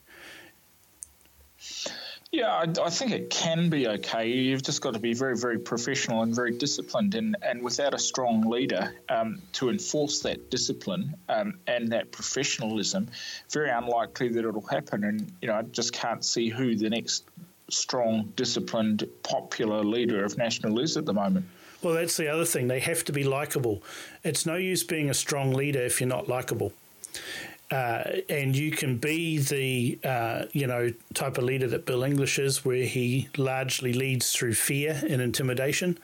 Yeah, 2.33 2.47
I, 2.47 2.65
I, 2.83 2.89
think 2.89 3.11
it 3.11 3.29
can 3.29 3.69
be 3.69 3.87
okay. 3.87 4.27
You've 4.27 4.63
just 4.63 4.81
got 4.81 4.95
to 4.95 4.99
be 4.99 5.13
very, 5.13 5.37
very 5.37 5.59
professional 5.59 6.23
and 6.23 6.33
very 6.33 6.51
disciplined. 6.51 7.13
And, 7.13 7.37
and 7.43 7.61
without 7.61 7.93
a 7.93 7.99
strong 7.99 8.41
leader 8.49 8.91
um, 9.07 9.39
to 9.53 9.69
enforce 9.69 10.21
that 10.21 10.49
discipline 10.49 11.15
um, 11.29 11.59
and 11.67 11.91
that 11.91 12.11
professionalism, 12.11 13.07
very 13.51 13.69
unlikely 13.69 14.29
that 14.29 14.45
it'll 14.49 14.65
happen. 14.65 15.03
And, 15.03 15.31
you 15.43 15.47
know, 15.47 15.53
I 15.53 15.61
just 15.61 15.93
can't 15.93 16.25
see 16.25 16.49
who 16.49 16.75
the 16.75 16.89
next 16.89 17.25
strong, 17.69 18.33
disciplined, 18.35 19.07
popular 19.21 19.83
leader 19.83 20.23
of 20.23 20.35
National 20.35 20.79
is 20.79 20.97
at 20.97 21.05
the 21.05 21.13
moment. 21.13 21.45
Well, 21.83 21.93
that's 21.95 22.15
the 22.15 22.29
other 22.29 22.45
thing. 22.45 22.67
They 22.67 22.79
have 22.79 23.03
to 23.05 23.11
be 23.11 23.23
likable. 23.23 23.83
It's 24.23 24.45
no 24.45 24.55
use 24.55 24.83
being 24.83 25.09
a 25.09 25.13
strong 25.13 25.53
leader 25.53 25.81
if 25.81 25.99
you're 25.99 26.07
not 26.07 26.29
likable. 26.29 26.71
Uh, 27.69 28.19
and 28.29 28.55
you 28.55 28.71
can 28.71 28.97
be 28.97 29.39
the 29.39 29.97
uh, 30.07 30.45
you 30.51 30.67
know 30.67 30.93
type 31.13 31.37
of 31.37 31.43
leader 31.43 31.67
that 31.67 31.85
Bill 31.85 32.03
English 32.03 32.37
is, 32.39 32.63
where 32.63 32.85
he 32.85 33.29
largely 33.37 33.93
leads 33.93 34.31
through 34.31 34.53
fear 34.53 35.01
and 35.09 35.21
intimidation, 35.21 35.97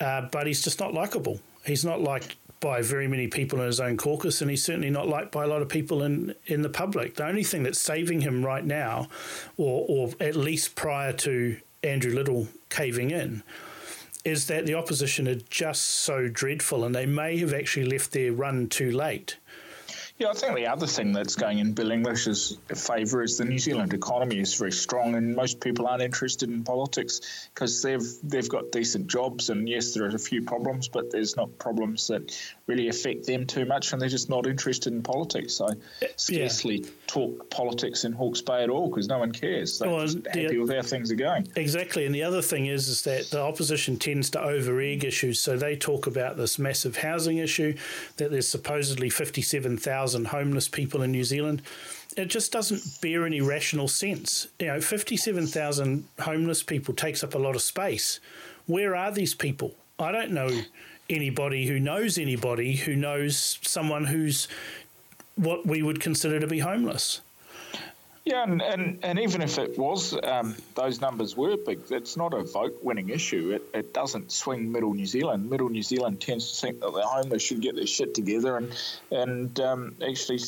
uh, 0.00 0.22
but 0.30 0.46
he's 0.46 0.62
just 0.62 0.80
not 0.80 0.94
likable. 0.94 1.40
He's 1.64 1.84
not 1.84 2.00
liked 2.00 2.36
by 2.60 2.80
very 2.80 3.08
many 3.08 3.26
people 3.26 3.60
in 3.60 3.66
his 3.66 3.80
own 3.80 3.96
caucus, 3.96 4.40
and 4.40 4.50
he's 4.50 4.64
certainly 4.64 4.90
not 4.90 5.08
liked 5.08 5.32
by 5.32 5.42
a 5.42 5.48
lot 5.48 5.60
of 5.62 5.68
people 5.68 6.04
in, 6.04 6.34
in 6.46 6.62
the 6.62 6.68
public. 6.68 7.16
The 7.16 7.26
only 7.26 7.42
thing 7.42 7.64
that's 7.64 7.80
saving 7.80 8.20
him 8.20 8.44
right 8.44 8.64
now, 8.64 9.08
or, 9.56 9.84
or 9.88 10.10
at 10.20 10.36
least 10.36 10.76
prior 10.76 11.12
to 11.12 11.56
Andrew 11.82 12.14
Little 12.14 12.46
caving 12.70 13.10
in, 13.10 13.42
is 14.24 14.46
that 14.46 14.66
the 14.66 14.74
opposition 14.74 15.26
are 15.28 15.34
just 15.50 15.82
so 15.82 16.28
dreadful 16.28 16.84
and 16.84 16.94
they 16.94 17.06
may 17.06 17.38
have 17.38 17.52
actually 17.52 17.86
left 17.86 18.12
their 18.12 18.32
run 18.32 18.68
too 18.68 18.90
late. 18.90 19.36
Yeah, 20.22 20.28
I 20.28 20.34
think 20.34 20.54
the 20.54 20.68
other 20.68 20.86
thing 20.86 21.10
that's 21.10 21.34
going 21.34 21.58
in 21.58 21.72
Bill 21.72 21.90
English's 21.90 22.56
favour 22.72 23.24
is 23.24 23.38
the 23.38 23.44
New 23.44 23.58
Zealand 23.58 23.92
economy 23.92 24.38
is 24.38 24.54
very 24.54 24.70
strong, 24.70 25.16
and 25.16 25.34
most 25.34 25.60
people 25.60 25.88
aren't 25.88 26.00
interested 26.00 26.48
in 26.48 26.62
politics 26.62 27.48
because 27.52 27.82
they've 27.82 28.06
they've 28.22 28.48
got 28.48 28.70
decent 28.70 29.08
jobs, 29.08 29.50
and 29.50 29.68
yes, 29.68 29.94
there 29.94 30.04
are 30.04 30.14
a 30.14 30.18
few 30.20 30.40
problems, 30.40 30.86
but 30.86 31.10
there's 31.10 31.36
not 31.36 31.58
problems 31.58 32.06
that 32.06 32.40
really 32.68 32.86
affect 32.86 33.26
them 33.26 33.44
too 33.46 33.64
much, 33.64 33.92
and 33.92 34.00
they're 34.00 34.08
just 34.08 34.30
not 34.30 34.46
interested 34.46 34.92
in 34.92 35.02
politics. 35.02 35.60
I 35.60 35.72
scarcely 36.14 36.82
yeah. 36.82 36.88
talk 37.08 37.50
politics 37.50 38.04
in 38.04 38.12
Hawke's 38.12 38.42
Bay 38.42 38.62
at 38.62 38.70
all 38.70 38.90
because 38.90 39.08
no 39.08 39.18
one 39.18 39.32
cares. 39.32 39.80
They're 39.80 39.90
well, 39.90 40.06
just 40.06 40.24
happy 40.24 40.56
with 40.56 40.72
how 40.72 40.82
things 40.82 41.10
are 41.10 41.16
going. 41.16 41.48
Exactly, 41.56 42.06
and 42.06 42.14
the 42.14 42.22
other 42.22 42.42
thing 42.42 42.66
is 42.66 42.86
is 42.86 43.02
that 43.02 43.30
the 43.30 43.42
opposition 43.42 43.96
tends 43.98 44.30
to 44.30 44.40
over 44.40 44.80
egg 44.80 45.02
issues, 45.02 45.40
so 45.40 45.56
they 45.56 45.74
talk 45.74 46.06
about 46.06 46.36
this 46.36 46.60
massive 46.60 46.98
housing 46.98 47.38
issue 47.38 47.74
that 48.18 48.30
there's 48.30 48.46
supposedly 48.46 49.10
fifty-seven 49.10 49.78
thousand 49.78 50.11
homeless 50.26 50.68
people 50.68 51.02
in 51.02 51.10
New 51.10 51.24
Zealand 51.24 51.62
it 52.16 52.26
just 52.26 52.52
doesn't 52.52 53.00
bear 53.00 53.26
any 53.26 53.40
rational 53.40 53.88
sense. 53.88 54.48
You 54.58 54.66
know, 54.66 54.80
57,000 54.80 56.08
homeless 56.20 56.62
people 56.62 56.94
takes 56.94 57.24
up 57.24 57.34
a 57.34 57.38
lot 57.38 57.54
of 57.54 57.62
space. 57.62 58.20
Where 58.66 58.94
are 58.94 59.10
these 59.10 59.34
people? 59.34 59.74
I 59.98 60.12
don't 60.12 60.32
know 60.32 60.62
anybody 61.08 61.66
who 61.66 61.78
knows 61.78 62.18
anybody 62.18 62.76
who 62.76 62.96
knows 62.96 63.58
someone 63.62 64.06
who's 64.06 64.48
what 65.36 65.66
we 65.66 65.82
would 65.82 66.00
consider 66.00 66.40
to 66.40 66.46
be 66.46 66.58
homeless. 66.58 67.20
Yeah, 68.24 68.44
and, 68.44 68.62
and, 68.62 68.98
and 69.02 69.18
even 69.18 69.42
if 69.42 69.58
it 69.58 69.76
was, 69.76 70.16
um, 70.22 70.54
those 70.76 71.00
numbers 71.00 71.36
were 71.36 71.56
big, 71.56 71.80
it's 71.90 72.16
not 72.16 72.32
a 72.32 72.44
vote 72.44 72.78
winning 72.80 73.08
issue. 73.08 73.50
It, 73.50 73.62
it 73.74 73.92
doesn't 73.92 74.30
swing 74.30 74.70
middle 74.70 74.94
New 74.94 75.06
Zealand. 75.06 75.50
Middle 75.50 75.68
New 75.68 75.82
Zealand 75.82 76.20
tends 76.20 76.52
to 76.52 76.60
think 76.60 76.80
that 76.80 76.92
the 76.92 77.02
homeless 77.02 77.42
should 77.42 77.60
get 77.60 77.74
their 77.74 77.86
shit 77.86 78.14
together 78.14 78.58
and 78.58 78.72
and 79.10 79.58
um, 79.60 79.96
actually 80.06 80.38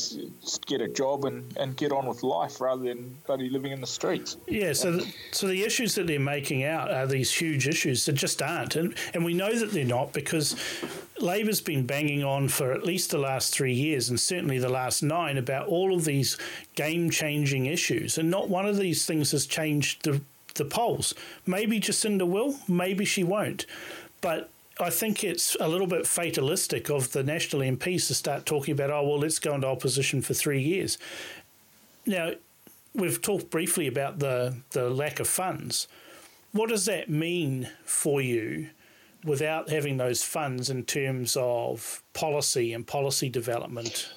get 0.66 0.80
a 0.80 0.88
job 0.88 1.24
and, 1.24 1.44
and 1.56 1.76
get 1.76 1.90
on 1.90 2.06
with 2.06 2.22
life 2.22 2.60
rather 2.60 2.84
than 2.84 3.16
bloody 3.26 3.50
living 3.50 3.72
in 3.72 3.80
the 3.80 3.86
streets. 3.88 4.36
Yeah, 4.46 4.72
so 4.72 4.92
the, 4.92 5.14
so 5.32 5.48
the 5.48 5.64
issues 5.64 5.96
that 5.96 6.06
they're 6.06 6.20
making 6.20 6.62
out 6.62 6.92
are 6.92 7.08
these 7.08 7.32
huge 7.32 7.66
issues 7.66 8.04
that 8.06 8.12
just 8.12 8.40
aren't. 8.40 8.76
And, 8.76 8.94
and 9.14 9.24
we 9.24 9.34
know 9.34 9.52
that 9.52 9.72
they're 9.72 9.84
not 9.84 10.12
because 10.12 10.54
Labor's 11.20 11.60
been 11.60 11.86
banging 11.86 12.24
on 12.24 12.48
for 12.48 12.72
at 12.72 12.84
least 12.84 13.10
the 13.10 13.18
last 13.18 13.54
three 13.54 13.72
years 13.72 14.08
and 14.10 14.18
certainly 14.18 14.58
the 14.58 14.68
last 14.68 15.02
nine 15.02 15.38
about 15.38 15.68
all 15.68 15.94
of 15.94 16.04
these 16.04 16.36
game 16.74 17.10
changing 17.10 17.66
issues, 17.66 18.18
and 18.18 18.30
not 18.30 18.48
one 18.48 18.66
of 18.66 18.76
these 18.76 19.06
things 19.06 19.30
has 19.32 19.46
changed 19.46 20.04
the 20.04 20.20
the 20.54 20.64
polls. 20.64 21.14
Maybe 21.46 21.80
Jacinda 21.80 22.26
will, 22.26 22.56
maybe 22.68 23.04
she 23.04 23.24
won't, 23.24 23.66
but 24.20 24.50
I 24.80 24.90
think 24.90 25.22
it's 25.22 25.56
a 25.60 25.68
little 25.68 25.86
bit 25.86 26.06
fatalistic 26.06 26.90
of 26.90 27.12
the 27.12 27.22
national 27.22 27.62
MPs 27.62 28.08
to 28.08 28.14
start 28.14 28.46
talking 28.46 28.72
about, 28.72 28.90
oh 28.90 29.02
well, 29.02 29.18
let's 29.18 29.38
go 29.38 29.54
into 29.54 29.66
opposition 29.66 30.20
for 30.22 30.34
three 30.34 30.62
years. 30.62 30.98
Now, 32.06 32.32
we've 32.94 33.20
talked 33.20 33.50
briefly 33.50 33.86
about 33.86 34.18
the 34.18 34.56
the 34.70 34.90
lack 34.90 35.20
of 35.20 35.28
funds. 35.28 35.88
What 36.52 36.70
does 36.70 36.86
that 36.86 37.08
mean 37.08 37.68
for 37.84 38.20
you? 38.20 38.70
Without 39.24 39.70
having 39.70 39.96
those 39.96 40.22
funds 40.22 40.68
in 40.68 40.84
terms 40.84 41.34
of 41.40 42.02
policy 42.12 42.74
and 42.74 42.86
policy 42.86 43.30
development? 43.30 44.12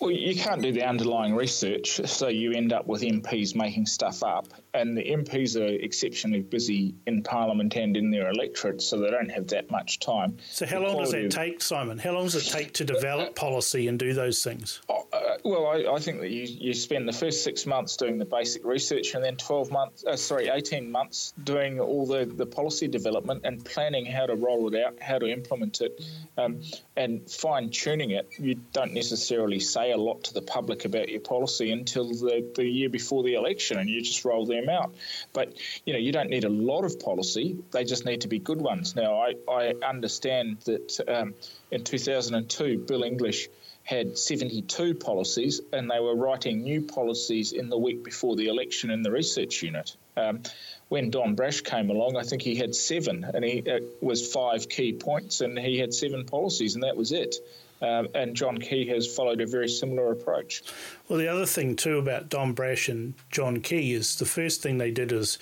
Well, 0.00 0.10
you 0.10 0.34
can't 0.34 0.62
do 0.62 0.72
the 0.72 0.82
underlying 0.82 1.34
research, 1.34 2.00
so 2.06 2.28
you 2.28 2.52
end 2.52 2.72
up 2.72 2.86
with 2.86 3.02
MPs 3.02 3.54
making 3.54 3.86
stuff 3.86 4.22
up. 4.22 4.48
And 4.74 4.96
the 4.96 5.02
MPs 5.02 5.56
are 5.56 5.66
exceptionally 5.66 6.42
busy 6.42 6.94
in 7.06 7.22
Parliament 7.22 7.76
and 7.76 7.96
in 7.96 8.10
their 8.10 8.30
electorate, 8.30 8.82
so 8.82 8.98
they 8.98 9.10
don't 9.10 9.30
have 9.30 9.46
that 9.48 9.70
much 9.70 10.00
time. 10.00 10.36
So, 10.50 10.66
how 10.66 10.80
the 10.80 10.86
long 10.86 10.98
does 10.98 11.12
that 11.12 11.30
take, 11.30 11.62
Simon? 11.62 11.98
How 11.98 12.12
long 12.12 12.24
does 12.24 12.34
it 12.34 12.50
take 12.50 12.72
to 12.74 12.84
develop 12.84 13.36
policy 13.36 13.88
and 13.88 13.98
do 13.98 14.12
those 14.12 14.42
things? 14.42 14.80
Oh, 14.88 15.06
Well, 15.44 15.66
I, 15.66 15.94
I, 15.94 15.98
think 15.98 16.20
that 16.20 16.30
you, 16.30 16.42
you 16.42 16.74
spend 16.74 17.08
the 17.08 17.12
first 17.12 17.42
six 17.42 17.66
months 17.66 17.96
doing 17.96 18.18
the 18.18 18.24
basic 18.24 18.64
research 18.64 19.14
and 19.14 19.24
then 19.24 19.36
12 19.36 19.70
months, 19.70 20.04
uh, 20.04 20.16
sorry, 20.16 20.48
18 20.48 20.90
months 20.90 21.32
doing 21.42 21.80
all 21.80 22.06
the, 22.06 22.24
the 22.26 22.46
policy 22.46 22.88
development 22.88 23.42
and 23.44 23.64
planning 23.64 24.06
how 24.06 24.26
to 24.26 24.34
roll 24.34 24.72
it 24.72 24.80
out, 24.80 25.00
how 25.00 25.18
to 25.18 25.26
implement 25.26 25.80
it, 25.80 26.00
um, 26.36 26.60
and 26.96 27.30
fine 27.30 27.70
tuning 27.70 28.10
it. 28.10 28.28
You 28.38 28.56
don't 28.72 28.94
necessarily 28.94 29.60
say 29.60 29.92
a 29.92 29.96
lot 29.96 30.24
to 30.24 30.34
the 30.34 30.42
public 30.42 30.84
about 30.84 31.08
your 31.08 31.20
policy 31.20 31.72
until 31.72 32.08
the, 32.08 32.50
the 32.54 32.64
year 32.64 32.88
before 32.88 33.22
the 33.22 33.34
election 33.34 33.78
and 33.78 33.88
you 33.88 34.02
just 34.02 34.24
roll 34.24 34.46
them 34.46 34.68
out. 34.68 34.94
But, 35.32 35.54
you 35.84 35.92
know, 35.92 35.98
you 35.98 36.12
don't 36.12 36.30
need 36.30 36.44
a 36.44 36.50
lot 36.50 36.84
of 36.84 37.00
policy, 37.00 37.58
they 37.72 37.84
just 37.84 38.04
need 38.04 38.22
to 38.22 38.28
be 38.28 38.38
good 38.38 38.60
ones. 38.60 38.94
Now, 38.94 39.20
I, 39.20 39.34
I 39.50 39.74
understand 39.84 40.58
that 40.66 41.00
um, 41.08 41.34
in 41.70 41.84
2002, 41.84 42.78
Bill 42.86 43.02
English 43.02 43.48
had 43.86 44.18
72 44.18 44.94
policies, 44.94 45.60
and 45.72 45.88
they 45.88 46.00
were 46.00 46.16
writing 46.16 46.62
new 46.62 46.82
policies 46.82 47.52
in 47.52 47.68
the 47.68 47.78
week 47.78 48.02
before 48.02 48.34
the 48.34 48.48
election 48.48 48.90
in 48.90 49.02
the 49.02 49.10
research 49.10 49.62
unit. 49.62 49.96
Um, 50.16 50.42
when 50.88 51.10
Don 51.10 51.36
Brash 51.36 51.60
came 51.60 51.88
along, 51.88 52.16
I 52.16 52.24
think 52.24 52.42
he 52.42 52.56
had 52.56 52.74
seven, 52.74 53.24
and 53.32 53.44
he 53.44 53.62
uh, 53.70 53.78
was 54.00 54.32
five 54.32 54.68
key 54.68 54.92
points, 54.92 55.40
and 55.40 55.56
he 55.56 55.78
had 55.78 55.94
seven 55.94 56.24
policies, 56.24 56.74
and 56.74 56.82
that 56.82 56.96
was 56.96 57.12
it. 57.12 57.36
Um, 57.80 58.08
and 58.14 58.34
John 58.34 58.58
Key 58.58 58.86
has 58.88 59.06
followed 59.06 59.40
a 59.40 59.46
very 59.46 59.68
similar 59.68 60.10
approach. 60.10 60.62
Well, 61.08 61.18
the 61.18 61.28
other 61.28 61.46
thing 61.46 61.76
too 61.76 61.98
about 61.98 62.28
Don 62.28 62.54
Brash 62.54 62.88
and 62.88 63.14
John 63.30 63.60
Key 63.60 63.92
is 63.92 64.16
the 64.16 64.24
first 64.24 64.62
thing 64.62 64.78
they 64.78 64.90
did 64.90 65.12
is 65.12 65.38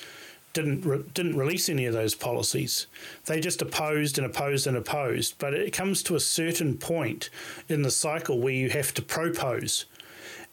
didn't 0.54 0.87
re- 0.87 1.04
didn't 1.12 1.37
release 1.37 1.68
any 1.68 1.84
of 1.84 1.92
those 1.92 2.14
policies. 2.14 2.87
They 3.26 3.40
just 3.40 3.61
opposed 3.61 4.16
and 4.16 4.26
opposed 4.26 4.66
and 4.66 4.76
opposed. 4.76 5.38
But 5.38 5.52
it 5.52 5.73
comes 5.73 6.02
to 6.04 6.16
a 6.16 6.20
certain 6.20 6.78
point 6.78 7.28
in 7.68 7.82
the 7.82 7.90
cycle 7.90 8.40
where 8.40 8.54
you 8.54 8.70
have 8.70 8.94
to 8.94 9.02
propose. 9.02 9.84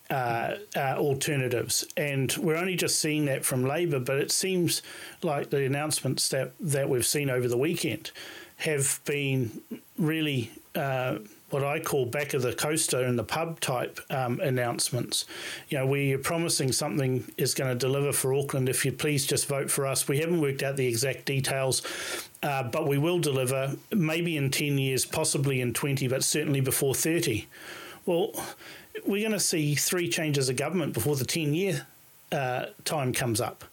Uh, 0.10 0.58
uh, 0.75 0.96
alternatives, 0.98 1.86
and 1.96 2.36
we're 2.38 2.58
only 2.58 2.75
just 2.75 3.00
seeing 3.00 3.24
that 3.24 3.46
from 3.46 3.63
Labor. 3.63 3.98
But 3.98 4.17
it 4.17 4.29
seems 4.29 4.81
like 5.24 5.51
the 5.51 5.65
announcements 5.65 6.27
that 6.27 6.51
that 6.60 6.89
we've 6.89 7.05
seen 7.05 7.29
over 7.29 7.48
the 7.48 7.58
weekend 7.58 8.12
have 8.58 9.00
been 9.05 9.62
really 9.98 10.51
uh, 10.75 11.20
what 11.51 11.63
I 11.63 11.79
call 11.79 12.05
back 12.05 12.34
of 12.34 12.41
the 12.41 12.53
coaster 12.53 13.05
in 13.05 13.15
the 13.15 13.24
pub 13.24 13.60
type 13.60 14.00
um, 14.10 14.39
announcements. 14.39 15.25
You 15.70 15.77
know, 15.79 15.86
we're 15.86 16.17
promising 16.17 16.72
something 16.72 17.31
is 17.38 17.53
going 17.53 17.70
to 17.70 17.77
deliver 17.77 18.12
for 18.12 18.34
Auckland. 18.34 18.70
If 18.70 18.86
you 18.86 18.91
please 18.91 19.25
just 19.25 19.48
vote 19.48 19.70
for 19.70 19.86
us. 19.86 20.08
We 20.08 20.20
haven't 20.20 20.41
worked 20.41 20.63
out 20.63 20.77
the 20.77 20.88
exact 20.88 21.25
details, 21.25 21.81
uh, 22.41 22.63
but 22.63 22.88
we 22.88 22.98
will 22.98 23.20
deliver 23.20 23.75
maybe 23.91 24.38
in 24.38 24.50
10 24.50 24.77
years, 24.77 25.05
possibly 25.05 25.62
in 25.62 25.74
20, 25.74 26.08
but 26.08 26.24
certainly 26.24 26.62
before 26.62 26.96
30. 26.96 27.48
Well, 28.05 28.31
we're 29.05 29.22
going 29.22 29.31
to 29.31 29.39
see 29.39 29.75
three 29.75 30.10
changes 30.10 30.50
of 30.50 30.55
government 30.55 30.93
before 30.93 31.15
the 31.15 31.25
10 31.25 31.53
year 31.53 31.86
uh, 32.31 32.67
time 32.86 33.13
comes 33.13 33.41
up. 33.41 33.65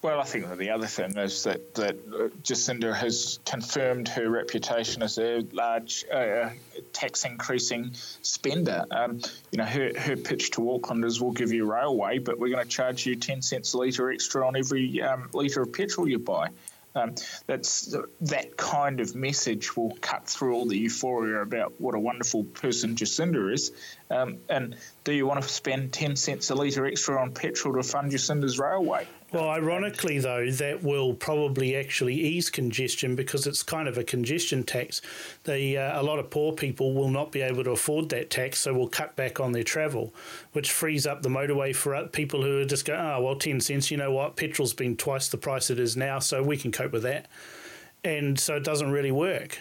Well, 0.00 0.20
I 0.20 0.24
think 0.24 0.56
the 0.58 0.70
other 0.70 0.86
thing 0.86 1.16
is 1.16 1.42
that, 1.42 1.74
that 1.74 2.08
Jacinda 2.44 2.94
has 2.94 3.40
confirmed 3.44 4.06
her 4.08 4.30
reputation 4.30 5.02
as 5.02 5.18
a 5.18 5.44
large 5.52 6.04
uh, 6.12 6.50
tax 6.92 7.24
increasing 7.24 7.90
spender. 8.22 8.84
Um, 8.92 9.20
you 9.50 9.58
know, 9.58 9.64
her, 9.64 9.90
her 9.98 10.16
pitch 10.16 10.52
to 10.52 10.70
Auckland 10.70 11.04
is 11.04 11.20
we'll 11.20 11.32
give 11.32 11.52
you 11.52 11.70
railway, 11.70 12.18
but 12.18 12.38
we're 12.38 12.50
going 12.50 12.62
to 12.62 12.70
charge 12.70 13.06
you 13.06 13.16
10 13.16 13.42
cents 13.42 13.72
a 13.72 13.78
litre 13.78 14.12
extra 14.12 14.46
on 14.46 14.54
every 14.54 15.02
um, 15.02 15.30
litre 15.32 15.62
of 15.62 15.72
petrol 15.72 16.08
you 16.08 16.20
buy. 16.20 16.50
Um, 16.94 17.16
that's 17.46 17.94
that 18.22 18.56
kind 18.56 19.00
of 19.00 19.16
message 19.16 19.76
will 19.76 19.96
cut 20.00 20.28
through 20.28 20.54
all 20.54 20.66
the 20.66 20.78
euphoria 20.78 21.42
about 21.42 21.74
what 21.80 21.94
a 21.94 21.98
wonderful 21.98 22.44
person 22.44 22.94
Jacinda 22.94 23.52
is. 23.52 23.72
Um, 24.10 24.38
and 24.48 24.76
do 25.04 25.12
you 25.12 25.26
want 25.26 25.42
to 25.42 25.48
spend 25.48 25.92
ten 25.92 26.16
cents 26.16 26.50
a 26.50 26.54
litre 26.54 26.86
extra 26.86 27.20
on 27.20 27.32
petrol 27.32 27.74
to 27.74 27.82
fund 27.82 28.10
Jacinda's 28.10 28.58
railway? 28.58 29.06
Well, 29.30 29.50
ironically, 29.50 30.18
though, 30.20 30.50
that 30.52 30.82
will 30.82 31.12
probably 31.12 31.76
actually 31.76 32.14
ease 32.14 32.48
congestion 32.48 33.14
because 33.14 33.46
it's 33.46 33.62
kind 33.62 33.86
of 33.86 33.98
a 33.98 34.04
congestion 34.04 34.64
tax. 34.64 35.02
The 35.44 35.76
uh, 35.76 36.00
a 36.00 36.02
lot 36.02 36.18
of 36.18 36.30
poor 36.30 36.54
people 36.54 36.94
will 36.94 37.10
not 37.10 37.30
be 37.30 37.42
able 37.42 37.62
to 37.64 37.72
afford 37.72 38.08
that 38.08 38.30
tax, 38.30 38.60
so 38.60 38.72
will 38.72 38.88
cut 38.88 39.16
back 39.16 39.38
on 39.38 39.52
their 39.52 39.64
travel, 39.64 40.14
which 40.52 40.72
frees 40.72 41.06
up 41.06 41.20
the 41.20 41.28
motorway 41.28 41.76
for 41.76 42.06
people 42.08 42.42
who 42.42 42.60
are 42.60 42.64
just 42.64 42.86
going, 42.86 43.00
oh, 43.00 43.20
well, 43.20 43.36
10 43.36 43.60
cents, 43.60 43.90
you 43.90 43.98
know 43.98 44.12
what, 44.12 44.36
petrol's 44.36 44.72
been 44.72 44.96
twice 44.96 45.28
the 45.28 45.36
price 45.36 45.68
it 45.68 45.78
is 45.78 45.94
now, 45.94 46.18
so 46.18 46.42
we 46.42 46.56
can 46.56 46.72
cope 46.72 46.92
with 46.92 47.02
that. 47.02 47.26
And 48.04 48.40
so 48.40 48.56
it 48.56 48.64
doesn't 48.64 48.90
really 48.90 49.12
work. 49.12 49.58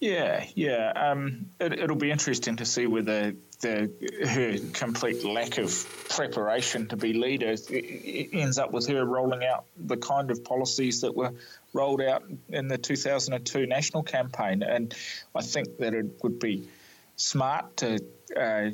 Yeah, 0.00 0.44
yeah. 0.54 0.92
Um, 0.94 1.50
it, 1.60 1.88
will 1.88 1.96
be 1.96 2.10
interesting 2.10 2.56
to 2.56 2.64
see 2.64 2.86
whether 2.86 3.34
the 3.64 3.90
her 4.26 4.58
complete 4.72 5.24
lack 5.24 5.56
of 5.56 6.06
preparation 6.10 6.86
to 6.88 6.96
be 6.96 7.14
leader 7.14 7.56
ends 7.70 8.58
up 8.58 8.72
with 8.72 8.86
her 8.88 9.04
rolling 9.04 9.42
out 9.42 9.64
the 9.76 9.96
kind 9.96 10.30
of 10.30 10.44
policies 10.44 11.00
that 11.00 11.16
were 11.16 11.32
rolled 11.72 12.02
out 12.02 12.24
in 12.50 12.68
the 12.68 12.76
2002 12.76 13.66
national 13.66 14.02
campaign. 14.02 14.62
And 14.62 14.94
I 15.34 15.40
think 15.40 15.78
that 15.78 15.94
it 15.94 16.22
would 16.22 16.38
be 16.38 16.68
smart 17.16 17.78
to 17.78 18.00
uh, 18.36 18.70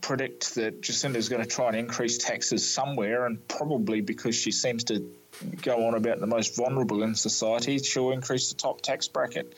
predict 0.00 0.54
that 0.54 0.82
Jacinda 0.82 1.16
is 1.16 1.28
going 1.28 1.42
to 1.42 1.48
try 1.48 1.68
and 1.68 1.76
increase 1.76 2.18
taxes 2.18 2.72
somewhere, 2.72 3.26
and 3.26 3.46
probably 3.48 4.02
because 4.02 4.36
she 4.36 4.52
seems 4.52 4.84
to 4.84 5.14
go 5.62 5.86
on 5.86 5.94
about 5.94 6.20
the 6.20 6.26
most 6.26 6.56
vulnerable 6.56 7.02
in 7.02 7.14
society, 7.14 7.78
she'll 7.78 8.12
increase 8.12 8.50
the 8.50 8.56
top 8.56 8.82
tax 8.82 9.08
bracket. 9.08 9.54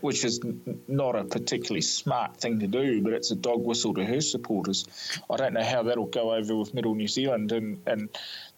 Which 0.00 0.24
is 0.24 0.40
not 0.88 1.14
a 1.14 1.24
particularly 1.24 1.82
smart 1.82 2.36
thing 2.36 2.58
to 2.60 2.66
do, 2.66 3.02
but 3.02 3.12
it's 3.12 3.30
a 3.30 3.36
dog 3.36 3.64
whistle 3.64 3.94
to 3.94 4.04
her 4.04 4.20
supporters. 4.20 4.86
I 5.30 5.36
don't 5.36 5.54
know 5.54 5.62
how 5.62 5.82
that'll 5.82 6.06
go 6.06 6.34
over 6.34 6.56
with 6.56 6.74
Middle 6.74 6.94
New 6.94 7.08
Zealand, 7.08 7.52
and, 7.52 7.80
and 7.86 8.08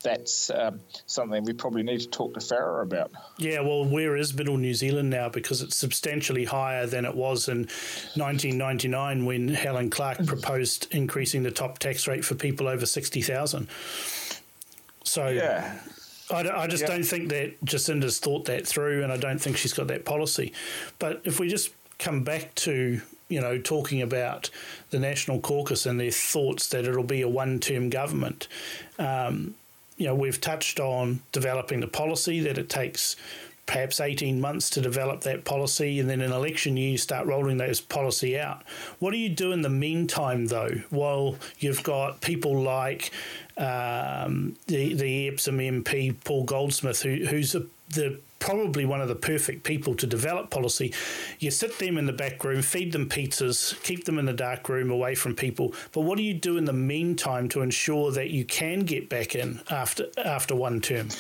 that's 0.03 0.51
um, 0.51 0.81
something 1.07 1.45
we 1.45 1.53
probably 1.53 1.83
need 1.83 2.01
to 2.01 2.09
talk 2.09 2.35
to 2.35 2.41
Farrar 2.41 2.83
about. 2.83 3.13
Yeah, 3.39 3.61
well, 3.61 3.85
where 3.85 4.17
is 4.17 4.35
Middle 4.35 4.57
New 4.57 4.75
Zealand 4.75 5.11
now? 5.11 5.29
Because 5.29 5.63
it's 5.63 5.77
substantially 5.77 6.45
higher 6.45 6.87
than 6.87 7.05
it 7.05 7.15
was 7.15 7.49
in 7.49 7.69
1999 8.15 9.25
when 9.25 9.49
Helen 9.49 9.91
Clark 9.91 10.25
proposed 10.27 10.89
increasing 10.93 11.43
the 11.43 11.51
top 11.51 11.79
tax 11.79 12.07
rate 12.07 12.25
for 12.25 12.35
people 12.35 12.67
over 12.67 12.87
60,000. 12.87 13.69
So, 15.05 15.29
yeah. 15.29 15.79
I, 16.31 16.63
I 16.63 16.67
just 16.67 16.87
don't 16.87 17.03
think 17.03 17.29
that 17.31 17.63
Jacinda's 17.65 18.19
thought 18.19 18.45
that 18.47 18.67
through, 18.67 19.03
and 19.03 19.13
I 19.13 19.17
don't 19.17 19.41
think 19.41 19.57
she's 19.57 19.73
got 19.73 19.89
that 19.89 20.05
policy. 20.05 20.53
But 20.99 21.21
if 21.25 21.41
we 21.41 21.49
just 21.49 21.71
come 21.99 22.23
back 22.25 22.55
to 22.57 23.01
you 23.29 23.41
know 23.41 23.59
talking 23.59 24.03
about 24.03 24.51
the 24.91 24.99
National 24.99 25.41
Caucus 25.41 25.87
and 25.87 26.01
their 26.01 26.11
thoughts 26.11 26.69
that 26.69 26.85
it'll 26.85 27.03
be 27.05 27.23
a 27.23 27.29
one-term 27.29 27.91
government, 27.91 28.49
um, 28.99 29.55
you 29.97 30.07
know 30.07 30.15
we've 30.15 30.41
touched 30.41 30.81
on 30.81 31.21
developing 31.33 31.81
the 31.81 31.89
policy 31.89 32.41
that 32.41 32.59
it 32.59 32.69
takes 32.69 33.17
perhaps 33.71 34.01
18 34.01 34.41
months 34.41 34.69
to 34.69 34.81
develop 34.81 35.21
that 35.21 35.45
policy, 35.45 36.01
and 36.01 36.11
then 36.11 36.21
in 36.21 36.33
election 36.33 36.77
year 36.77 36.91
you 36.91 36.99
start 36.99 37.25
rolling 37.25 37.57
those 37.57 37.81
policy 37.81 38.37
out. 38.37 38.65
What 38.99 39.13
do 39.13 39.17
you 39.17 39.29
do 39.29 39.53
in 39.53 39.63
the 39.63 39.71
meantime, 39.71 40.47
though, 40.47 40.83
while 40.91 41.37
you've 41.61 41.85
got 41.85 42.21
people 42.21 42.61
like 42.61 43.13
um, 43.57 44.57
the 44.67 44.95
the 44.95 45.29
Epsom 45.29 45.59
MP 45.59 46.17
Paul 46.25 46.43
Goldsmith, 46.43 47.03
who, 47.03 47.27
who's 47.27 47.55
a, 47.55 47.63
the 47.91 48.19
probably 48.41 48.85
one 48.85 49.01
of 49.01 49.07
the 49.07 49.15
perfect 49.15 49.63
people 49.63 49.95
to 49.95 50.07
develop 50.07 50.51
policy. 50.51 50.93
You 51.39 51.53
sit 51.53 51.79
them 51.79 51.97
in 51.97 52.07
the 52.07 52.13
back 52.13 52.43
room, 52.43 52.63
feed 52.63 52.91
them 52.91 53.09
pizzas, 53.09 53.81
keep 53.85 54.05
them 54.05 54.19
in 54.19 54.25
the 54.25 54.33
dark 54.33 54.69
room 54.69 54.91
away 54.91 55.15
from 55.15 55.37
people. 55.37 55.75
But 55.93 56.01
what 56.01 56.17
do 56.17 56.25
you 56.25 56.35
do 56.35 56.57
in 56.57 56.65
the 56.65 56.73
meantime 56.73 57.49
to 57.51 57.61
ensure 57.61 58.11
that 58.11 58.31
you 58.31 58.45
can 58.45 58.81
get 58.81 59.09
back 59.09 59.37
in 59.37 59.61
after 59.71 60.07
after 60.25 60.57
one 60.57 60.81
term? 60.81 61.11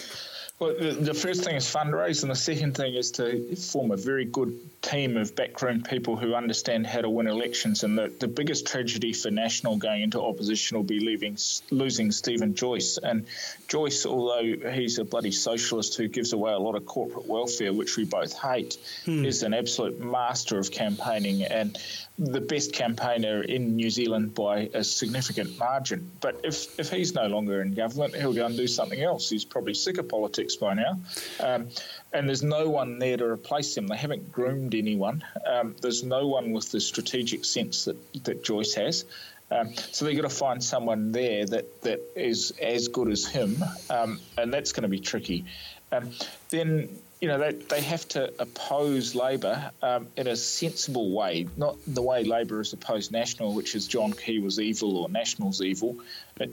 Well, 0.60 0.74
the 0.78 1.14
first 1.14 1.42
thing 1.42 1.56
is 1.56 1.64
fundraise, 1.64 2.20
and 2.20 2.30
the 2.30 2.36
second 2.36 2.76
thing 2.76 2.92
is 2.92 3.12
to 3.12 3.56
form 3.56 3.92
a 3.92 3.96
very 3.96 4.26
good 4.26 4.54
team 4.82 5.16
of 5.16 5.34
backroom 5.34 5.82
people 5.82 6.16
who 6.16 6.34
understand 6.34 6.86
how 6.86 7.00
to 7.00 7.08
win 7.08 7.28
elections. 7.28 7.82
And 7.82 7.96
the, 7.96 8.12
the 8.18 8.28
biggest 8.28 8.66
tragedy 8.66 9.14
for 9.14 9.30
National 9.30 9.78
going 9.78 10.02
into 10.02 10.20
opposition 10.20 10.76
will 10.76 10.84
be 10.84 11.00
leaving, 11.00 11.38
losing 11.70 12.12
Stephen 12.12 12.54
Joyce. 12.54 12.98
And 12.98 13.24
Joyce, 13.68 14.04
although 14.04 14.70
he's 14.70 14.98
a 14.98 15.04
bloody 15.04 15.32
socialist 15.32 15.96
who 15.96 16.08
gives 16.08 16.34
away 16.34 16.52
a 16.52 16.58
lot 16.58 16.74
of 16.74 16.84
corporate 16.84 17.26
welfare, 17.26 17.72
which 17.72 17.96
we 17.96 18.04
both 18.04 18.38
hate, 18.38 18.76
hmm. 19.06 19.24
is 19.24 19.42
an 19.42 19.54
absolute 19.54 19.98
master 19.98 20.58
of 20.58 20.70
campaigning 20.70 21.42
and 21.42 21.78
the 22.18 22.40
best 22.40 22.74
campaigner 22.74 23.42
in 23.42 23.76
New 23.76 23.88
Zealand 23.88 24.34
by 24.34 24.68
a 24.74 24.84
significant 24.84 25.58
margin. 25.58 26.10
But 26.20 26.40
if, 26.44 26.78
if 26.78 26.90
he's 26.90 27.14
no 27.14 27.28
longer 27.28 27.62
in 27.62 27.72
government, 27.72 28.14
he'll 28.14 28.34
go 28.34 28.44
and 28.44 28.54
do 28.54 28.66
something 28.66 29.00
else. 29.00 29.30
He's 29.30 29.46
probably 29.46 29.72
sick 29.72 29.96
of 29.96 30.06
politics 30.06 30.49
by 30.56 30.74
now. 30.74 31.00
Um, 31.40 31.68
and 32.12 32.28
there's 32.28 32.42
no 32.42 32.68
one 32.68 32.98
there 32.98 33.16
to 33.16 33.24
replace 33.24 33.76
him. 33.76 33.86
They 33.86 33.96
haven't 33.96 34.32
groomed 34.32 34.74
anyone. 34.74 35.24
Um, 35.46 35.76
there's 35.80 36.02
no 36.02 36.26
one 36.26 36.52
with 36.52 36.70
the 36.70 36.80
strategic 36.80 37.44
sense 37.44 37.84
that, 37.84 38.24
that 38.24 38.44
Joyce 38.44 38.74
has. 38.74 39.04
Um, 39.50 39.74
so 39.90 40.04
they've 40.04 40.16
got 40.16 40.28
to 40.28 40.34
find 40.34 40.62
someone 40.62 41.12
there 41.12 41.44
that, 41.46 41.82
that 41.82 42.00
is 42.14 42.52
as 42.62 42.88
good 42.88 43.08
as 43.08 43.26
him, 43.26 43.56
um, 43.88 44.20
and 44.38 44.52
that's 44.52 44.70
going 44.70 44.82
to 44.82 44.88
be 44.88 45.00
tricky. 45.00 45.44
Um, 45.90 46.12
then 46.50 46.88
you 47.20 47.28
know, 47.28 47.38
they, 47.38 47.52
they 47.52 47.80
have 47.82 48.08
to 48.08 48.32
oppose 48.38 49.14
Labor 49.14 49.70
um, 49.82 50.08
in 50.16 50.26
a 50.26 50.36
sensible 50.36 51.10
way, 51.12 51.46
not 51.56 51.76
the 51.86 52.00
way 52.00 52.24
Labor 52.24 52.58
has 52.58 52.72
opposed 52.72 53.12
National, 53.12 53.52
which 53.52 53.74
is 53.74 53.86
John 53.86 54.12
Key 54.12 54.38
was 54.38 54.58
evil 54.58 54.96
or 54.96 55.08
National's 55.08 55.60
evil. 55.60 55.98
It, 56.38 56.50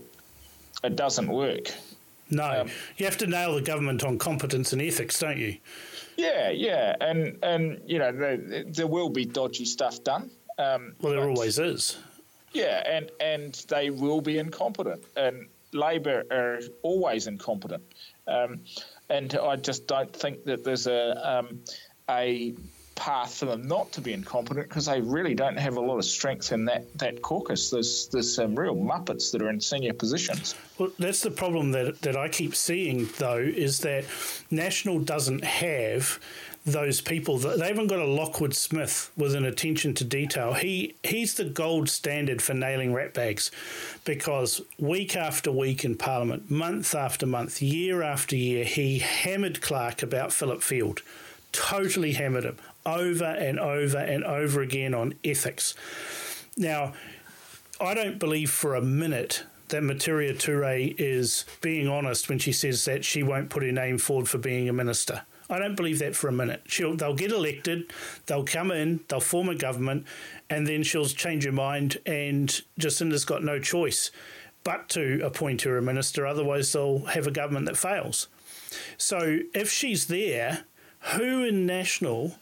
it 0.83 0.95
doesn't 0.95 1.29
work. 1.29 1.71
No, 2.29 2.61
um, 2.61 2.69
you 2.97 3.05
have 3.05 3.17
to 3.17 3.27
nail 3.27 3.55
the 3.55 3.61
government 3.61 4.03
on 4.03 4.17
competence 4.17 4.73
and 4.73 4.81
ethics, 4.81 5.19
don't 5.19 5.37
you? 5.37 5.57
Yeah, 6.17 6.49
yeah, 6.49 6.95
and 6.99 7.37
and 7.43 7.81
you 7.85 7.99
know 7.99 8.11
there, 8.11 8.37
there 8.65 8.87
will 8.87 9.09
be 9.09 9.25
dodgy 9.25 9.65
stuff 9.65 10.03
done. 10.03 10.31
Um, 10.57 10.95
well, 11.01 11.13
there 11.13 11.29
always 11.29 11.59
is. 11.59 11.97
Yeah, 12.51 12.83
and 12.85 13.11
and 13.21 13.53
they 13.69 13.89
will 13.89 14.21
be 14.21 14.39
incompetent, 14.39 15.03
and 15.15 15.47
Labor 15.73 16.23
are 16.31 16.59
always 16.81 17.27
incompetent. 17.27 17.83
Um, 18.27 18.61
and 19.09 19.35
I 19.35 19.55
just 19.55 19.87
don't 19.87 20.13
think 20.13 20.43
that 20.45 20.63
there's 20.63 20.87
a 20.87 21.37
um, 21.37 21.61
a 22.09 22.55
path 22.97 23.36
for 23.36 23.45
them 23.45 23.67
not 23.67 23.91
to 23.93 24.01
be 24.01 24.12
incompetent 24.12 24.67
because 24.67 24.88
they 24.88 24.99
really 24.99 25.33
don't 25.33 25.57
have 25.57 25.77
a 25.77 25.79
lot 25.79 25.97
of 25.97 26.05
strength 26.05 26.51
in 26.51 26.65
that, 26.65 26.86
that 26.97 27.21
caucus. 27.21 27.69
There's 27.69 28.10
there's 28.12 28.36
some 28.36 28.55
real 28.55 28.75
muppets 28.75 29.31
that 29.31 29.41
are 29.41 29.49
in 29.49 29.62
senior 29.62 29.93
positions. 29.93 30.55
Well, 30.77 30.91
that's 30.99 31.21
the 31.21 31.31
problem 31.31 31.71
that 31.71 32.01
that 32.01 32.17
I 32.17 32.27
keep 32.27 32.55
seeing 32.55 33.07
though 33.17 33.38
is 33.38 33.79
that 33.79 34.03
National 34.51 34.99
doesn't 34.99 35.45
have 35.45 36.19
those 36.65 36.99
people. 36.99 37.38
They 37.38 37.67
haven't 37.67 37.88
got 37.88 37.99
a 37.99 38.05
Lockwood 38.05 38.53
Smith 38.53 39.10
with 39.15 39.33
an 39.36 39.45
attention 39.45 39.93
to 39.95 40.03
detail. 40.03 40.53
He 40.53 40.95
he's 41.03 41.36
the 41.36 41.45
gold 41.45 41.88
standard 41.89 42.41
for 42.41 42.53
nailing 42.53 42.93
rat 42.93 43.13
bags, 43.13 43.51
because 44.03 44.62
week 44.77 45.15
after 45.15 45.51
week 45.51 45.86
in 45.86 45.95
Parliament, 45.95 46.51
month 46.51 46.93
after 46.93 47.25
month, 47.25 47.62
year 47.62 48.01
after 48.01 48.36
year, 48.36 48.65
he 48.65 48.99
hammered 48.99 49.62
Clark 49.62 50.03
about 50.03 50.33
Philip 50.33 50.62
Field, 50.62 51.01
totally 51.53 52.13
hammered 52.13 52.43
him 52.43 52.57
over 52.88 53.26
and 53.26 53.60
over 53.60 53.97
and 53.97 54.23
over 54.23 54.62
again 54.62 54.95
on 54.95 55.13
ethics. 55.23 55.76
Now, 56.56 56.93
I 57.80 57.93
don't 57.93 58.17
believe 58.17 58.50
for 58.50 58.73
a 58.73 58.82
minute 58.82 59.43
that 59.67 59.84
Metiria 59.84 60.34
Turei 60.34 60.95
is 60.97 61.45
being 61.62 61.88
honest 61.88 62.30
when 62.30 62.39
she 62.39 62.54
says 62.54 62.86
that 62.86 63.04
she 63.04 63.21
won't 63.21 63.50
put 63.50 63.63
her 63.63 63.71
name 63.71 63.97
forward 63.97 64.30
for 64.30 64.38
being 64.38 64.69
a 64.69 64.73
minister. 64.73 65.23
I 65.50 65.60
don't 65.60 65.76
believe 65.76 66.00
that 66.00 66.15
for 66.15 66.28
a 66.28 66.32
minute. 66.32 66.63
She'll, 66.65 66.95
they'll 66.95 67.13
get 67.13 67.32
elected, 67.32 67.91
they'll 68.26 68.43
come 68.43 68.71
in, 68.71 69.02
they'll 69.08 69.19
form 69.19 69.50
a 69.50 69.56
government, 69.56 70.06
and 70.50 70.65
then 70.65 70.84
she'll 70.84 71.06
change 71.06 71.45
her 71.45 71.52
mind, 71.52 71.97
and 72.06 72.62
Jacinda's 72.78 73.26
got 73.26 73.43
no 73.43 73.60
choice 73.60 74.12
but 74.63 74.89
to 74.89 75.21
appoint 75.23 75.62
her 75.62 75.78
a 75.78 75.82
minister. 75.82 76.26
Otherwise, 76.26 76.73
they'll 76.73 77.06
have 77.06 77.28
a 77.28 77.32
government 77.32 77.65
that 77.67 77.78
fails. 77.78 78.28
So 78.97 79.39
if 79.54 79.71
she's 79.71 80.08
there, 80.08 80.65
who 81.13 81.43
in 81.43 81.65
National 81.65 82.36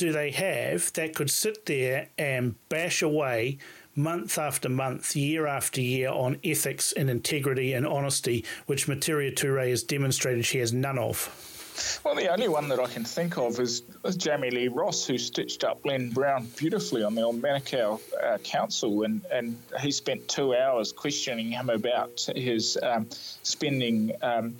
do 0.00 0.12
they 0.12 0.30
have 0.30 0.90
that 0.94 1.14
could 1.14 1.30
sit 1.30 1.66
there 1.66 2.08
and 2.16 2.54
bash 2.70 3.02
away 3.02 3.58
month 3.94 4.38
after 4.38 4.66
month, 4.66 5.14
year 5.14 5.46
after 5.46 5.82
year 5.82 6.08
on 6.08 6.38
ethics 6.42 6.92
and 6.92 7.10
integrity 7.10 7.74
and 7.74 7.86
honesty, 7.86 8.42
which 8.64 8.86
Metiria 8.86 9.30
Turei 9.30 9.68
has 9.68 9.82
demonstrated 9.82 10.46
she 10.46 10.56
has 10.56 10.72
none 10.72 10.98
of? 10.98 12.00
Well, 12.02 12.14
the 12.14 12.32
only 12.32 12.48
one 12.48 12.68
that 12.68 12.80
I 12.80 12.86
can 12.86 13.04
think 13.04 13.36
of 13.36 13.60
is, 13.60 13.82
is 14.02 14.16
Jami-Lee 14.16 14.68
Ross, 14.68 15.06
who 15.06 15.18
stitched 15.18 15.64
up 15.64 15.84
Len 15.84 16.08
Brown 16.08 16.48
beautifully 16.56 17.02
on 17.02 17.14
the 17.14 17.20
Manukau 17.20 18.00
uh, 18.22 18.38
Council, 18.38 19.02
and, 19.02 19.20
and 19.30 19.54
he 19.80 19.90
spent 19.90 20.26
two 20.28 20.56
hours 20.56 20.92
questioning 20.92 21.52
him 21.52 21.68
about 21.68 22.26
his 22.34 22.78
um, 22.82 23.06
spending 23.42 24.12
um, 24.22 24.56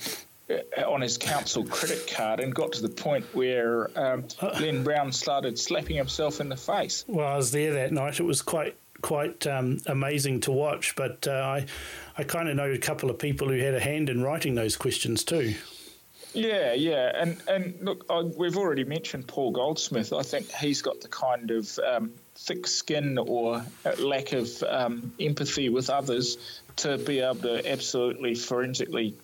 on 0.87 1.01
his 1.01 1.19
council 1.19 1.65
credit 1.65 2.13
card 2.15 2.41
and 2.41 2.55
got 2.55 2.73
to 2.73 2.83
the 2.83 2.89
point 2.89 3.25
where 3.35 3.91
um, 3.99 4.25
Len 4.61 4.83
Brown 4.83 5.13
started 5.13 5.59
slapping 5.59 5.97
himself 5.97 6.41
in 6.41 6.49
the 6.49 6.57
face. 6.57 7.05
Well, 7.07 7.27
I 7.27 7.37
was 7.37 7.51
there 7.51 7.73
that 7.75 7.93
night. 7.93 8.21
It 8.21 8.25
was 8.25 8.43
quite 8.43 8.77
quite 9.03 9.47
um, 9.47 9.79
amazing 9.87 10.41
to 10.41 10.53
watch, 10.53 10.95
but 10.97 11.27
uh, 11.27 11.31
I 11.33 11.67
I 12.19 12.25
kind 12.25 12.49
of 12.49 12.57
know 12.57 12.71
a 12.71 12.79
couple 12.79 13.11
of 13.11 13.19
people 13.19 13.49
who 13.49 13.59
had 13.59 13.75
a 13.75 13.81
hand 13.81 14.11
in 14.11 14.23
writing 14.23 14.55
those 14.55 14.77
questions 14.77 15.25
too. 15.25 15.55
Yeah, 16.33 16.75
yeah, 16.75 17.11
and 17.15 17.43
and 17.49 17.75
look, 17.81 18.07
I, 18.09 18.21
we've 18.21 18.57
already 18.57 18.85
mentioned 18.85 19.27
Paul 19.27 19.51
Goldsmith. 19.51 20.13
I 20.13 20.23
think 20.23 20.51
he's 20.53 20.81
got 20.83 21.01
the 21.01 21.09
kind 21.09 21.51
of 21.51 21.79
um, 21.79 22.13
thick 22.37 22.67
skin 22.67 23.19
or 23.19 23.65
lack 23.99 24.33
of 24.33 24.63
um, 24.63 25.13
empathy 25.19 25.69
with 25.69 25.91
others 25.91 26.61
to 26.77 26.99
be 26.99 27.21
able 27.21 27.41
to 27.43 27.71
absolutely 27.71 28.35
forensically 28.35 29.17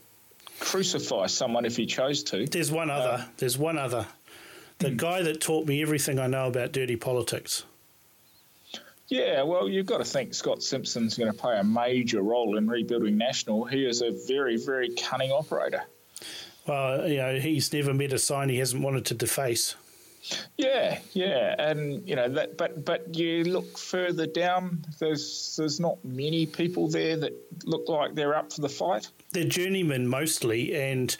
crucify 0.60 1.26
someone 1.26 1.64
if 1.64 1.76
he 1.76 1.86
chose 1.86 2.22
to. 2.24 2.46
There's 2.46 2.70
one 2.70 2.90
other. 2.90 3.22
Um, 3.22 3.30
There's 3.38 3.58
one 3.58 3.78
other. 3.78 4.06
The 4.78 4.90
hmm. 4.90 4.96
guy 4.96 5.22
that 5.22 5.40
taught 5.40 5.66
me 5.66 5.82
everything 5.82 6.18
I 6.18 6.26
know 6.26 6.48
about 6.48 6.72
dirty 6.72 6.96
politics. 6.96 7.64
Yeah, 9.08 9.42
well, 9.42 9.68
you've 9.68 9.86
got 9.86 9.98
to 9.98 10.04
think 10.04 10.34
Scott 10.34 10.62
Simpson's 10.62 11.16
going 11.16 11.30
to 11.30 11.38
play 11.38 11.58
a 11.58 11.64
major 11.64 12.22
role 12.22 12.56
in 12.56 12.68
rebuilding 12.68 13.16
National. 13.16 13.64
He 13.64 13.86
is 13.86 14.02
a 14.02 14.10
very, 14.26 14.56
very 14.56 14.90
cunning 14.96 15.30
operator. 15.30 15.84
Well, 16.66 17.08
you 17.08 17.18
know, 17.18 17.38
he's 17.38 17.72
never 17.72 17.94
met 17.94 18.12
a 18.12 18.18
sign 18.18 18.48
he 18.48 18.58
hasn't 18.58 18.82
wanted 18.82 19.04
to 19.06 19.14
deface. 19.14 19.76
Yeah, 20.56 20.98
yeah, 21.12 21.54
and 21.56 22.06
you 22.08 22.16
know 22.16 22.28
that, 22.30 22.58
but 22.58 22.84
but 22.84 23.14
you 23.14 23.44
look 23.44 23.78
further 23.78 24.26
down. 24.26 24.84
There's 24.98 25.54
there's 25.56 25.78
not 25.78 26.04
many 26.04 26.46
people 26.46 26.88
there 26.88 27.16
that 27.16 27.32
look 27.64 27.88
like 27.88 28.16
they're 28.16 28.34
up 28.34 28.52
for 28.52 28.60
the 28.60 28.68
fight. 28.68 29.08
They're 29.32 29.44
journeymen 29.44 30.06
mostly, 30.08 30.74
and 30.74 31.16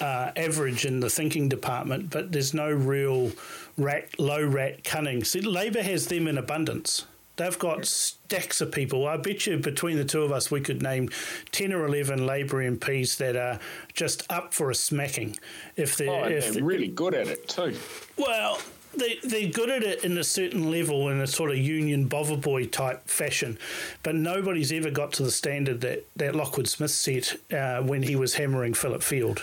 uh, 0.00 0.30
average 0.36 0.84
in 0.84 1.00
the 1.00 1.10
thinking 1.10 1.48
department, 1.48 2.10
but 2.10 2.32
there's 2.32 2.54
no 2.54 2.70
real 2.70 3.32
rat, 3.76 4.18
low 4.18 4.44
rat 4.44 4.84
cunning. 4.84 5.24
See, 5.24 5.40
Labor 5.40 5.82
has 5.82 6.06
them 6.06 6.28
in 6.28 6.38
abundance. 6.38 7.06
They've 7.36 7.58
got 7.58 7.84
stacks 7.86 8.60
of 8.60 8.72
people. 8.72 9.06
I 9.06 9.16
bet 9.16 9.46
you 9.46 9.58
between 9.58 9.96
the 9.96 10.04
two 10.04 10.22
of 10.22 10.32
us, 10.32 10.50
we 10.50 10.60
could 10.60 10.82
name 10.82 11.08
10 11.52 11.72
or 11.72 11.86
11 11.86 12.26
Labor 12.26 12.68
MPs 12.68 13.16
that 13.18 13.36
are 13.36 13.60
just 13.94 14.30
up 14.30 14.52
for 14.52 14.70
a 14.70 14.74
smacking. 14.74 15.36
If 15.76 15.96
they're, 15.96 16.10
oh, 16.10 16.24
if 16.24 16.54
they're 16.54 16.64
really 16.64 16.88
good 16.88 17.14
at 17.14 17.28
it 17.28 17.48
too. 17.48 17.76
Well, 18.16 18.60
they, 18.98 19.18
they're 19.22 19.50
good 19.50 19.70
at 19.70 19.82
it 19.82 20.04
in 20.04 20.18
a 20.18 20.24
certain 20.24 20.70
level 20.70 21.08
in 21.08 21.20
a 21.20 21.26
sort 21.26 21.50
of 21.50 21.56
union 21.56 22.06
boy 22.06 22.66
type 22.66 23.08
fashion, 23.08 23.58
but 24.02 24.14
nobody's 24.14 24.72
ever 24.72 24.90
got 24.90 25.12
to 25.14 25.22
the 25.22 25.30
standard 25.30 25.80
that, 25.80 26.06
that 26.16 26.34
Lockwood 26.34 26.68
Smith 26.68 26.90
set 26.90 27.36
uh, 27.52 27.82
when 27.82 28.02
he 28.02 28.16
was 28.16 28.34
hammering 28.34 28.74
Philip 28.74 29.02
Field. 29.02 29.42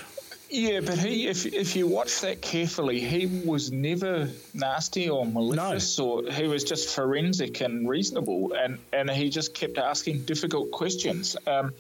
Yeah, 0.50 0.80
but 0.82 0.98
he, 1.00 1.28
if 1.28 1.46
if 1.46 1.76
you 1.76 1.88
watch 1.88 2.22
that 2.22 2.42
carefully, 2.42 3.00
he 3.00 3.26
was 3.44 3.72
never 3.72 4.30
nasty 4.54 5.10
or 5.10 5.26
malicious, 5.26 5.98
no. 5.98 6.06
or 6.06 6.32
he 6.32 6.48
was 6.48 6.64
just 6.64 6.96
forensic 6.96 7.62
and 7.62 7.90
reasonable, 7.90 8.54
and 8.54 8.78
and 8.94 9.10
he 9.10 9.30
just 9.30 9.54
kept 9.54 9.78
asking 9.78 10.24
difficult 10.26 10.72
questions. 10.72 11.36
Um, 11.48 11.74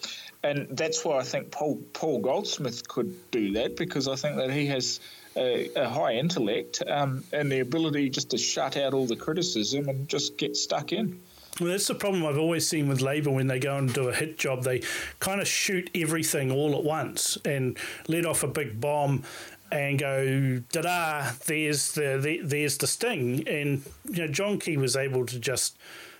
and 0.43 0.67
that's 0.71 1.05
why 1.05 1.19
I 1.19 1.23
think 1.23 1.51
Paul 1.51 1.81
Paul 1.93 2.19
Goldsmith 2.19 2.87
could 2.87 3.15
do 3.31 3.53
that 3.53 3.77
because 3.77 4.07
I 4.07 4.15
think 4.15 4.37
that 4.37 4.51
he 4.51 4.65
has 4.65 4.99
a, 5.35 5.69
a 5.75 5.89
high 5.89 6.13
intellect 6.13 6.81
um, 6.87 7.23
and 7.33 7.51
the 7.51 7.59
ability 7.59 8.09
just 8.09 8.29
to 8.31 8.37
shut 8.37 8.77
out 8.77 8.93
all 8.93 9.05
the 9.05 9.15
criticism 9.15 9.89
and 9.89 10.07
just 10.07 10.37
get 10.37 10.55
stuck 10.55 10.91
in. 10.91 11.19
Well, 11.59 11.69
that's 11.69 11.87
the 11.87 11.95
problem 11.95 12.25
I've 12.25 12.37
always 12.37 12.67
seen 12.67 12.89
with 12.89 12.99
Labor 12.99 13.31
when 13.31 13.47
they 13.47 13.59
go 13.59 13.77
and 13.77 13.93
do 13.93 14.09
a 14.09 14.13
hit 14.13 14.37
job. 14.37 14.63
They 14.63 14.81
kind 15.19 15.39
of 15.39 15.47
shoot 15.47 15.89
everything 15.95 16.51
all 16.51 16.75
at 16.75 16.83
once 16.83 17.37
and 17.45 17.77
let 18.09 18.25
off 18.25 18.43
a 18.43 18.47
big 18.47 18.81
bomb 18.81 19.23
and 19.71 19.97
go 19.97 20.59
da 20.71 20.81
da. 20.81 21.31
There's 21.45 21.93
the, 21.93 22.19
the 22.21 22.41
there's 22.43 22.77
the 22.77 22.87
sting, 22.87 23.47
and 23.47 23.83
you 24.09 24.25
know 24.25 24.27
John 24.27 24.59
Key 24.59 24.75
was 24.75 24.97
able 24.97 25.25
to 25.27 25.39
just 25.39 25.77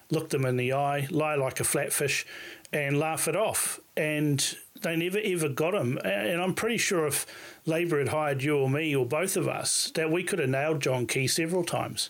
look 0.10 0.30
them 0.30 0.46
in 0.46 0.56
the 0.56 0.72
eye, 0.72 1.08
lie 1.12 1.36
like 1.36 1.60
a 1.60 1.64
flatfish, 1.64 2.26
and 2.72 2.98
laugh 2.98 3.28
it 3.28 3.36
off. 3.36 3.80
And 3.98 4.56
they 4.86 4.96
never 4.96 5.20
ever 5.24 5.50
got 5.50 5.74
him. 5.74 5.98
And 6.04 6.42
I'm 6.42 6.54
pretty 6.54 6.78
sure 6.78 7.06
if 7.08 7.26
Labor 7.66 8.00
had 8.00 8.10
hired 8.10 8.44
you 8.44 8.58
or 8.58 8.70
me 8.70 8.96
or 8.96 9.06
both 9.06 9.36
of 9.36 9.48
us, 9.48 9.92
that 9.96 10.12
we 10.12 10.24
could 10.24 10.40
have 10.40 10.50
nailed 10.50 10.82
John 10.82 11.08
Key 11.08 11.28
several 11.28 11.64
times. 11.64 12.10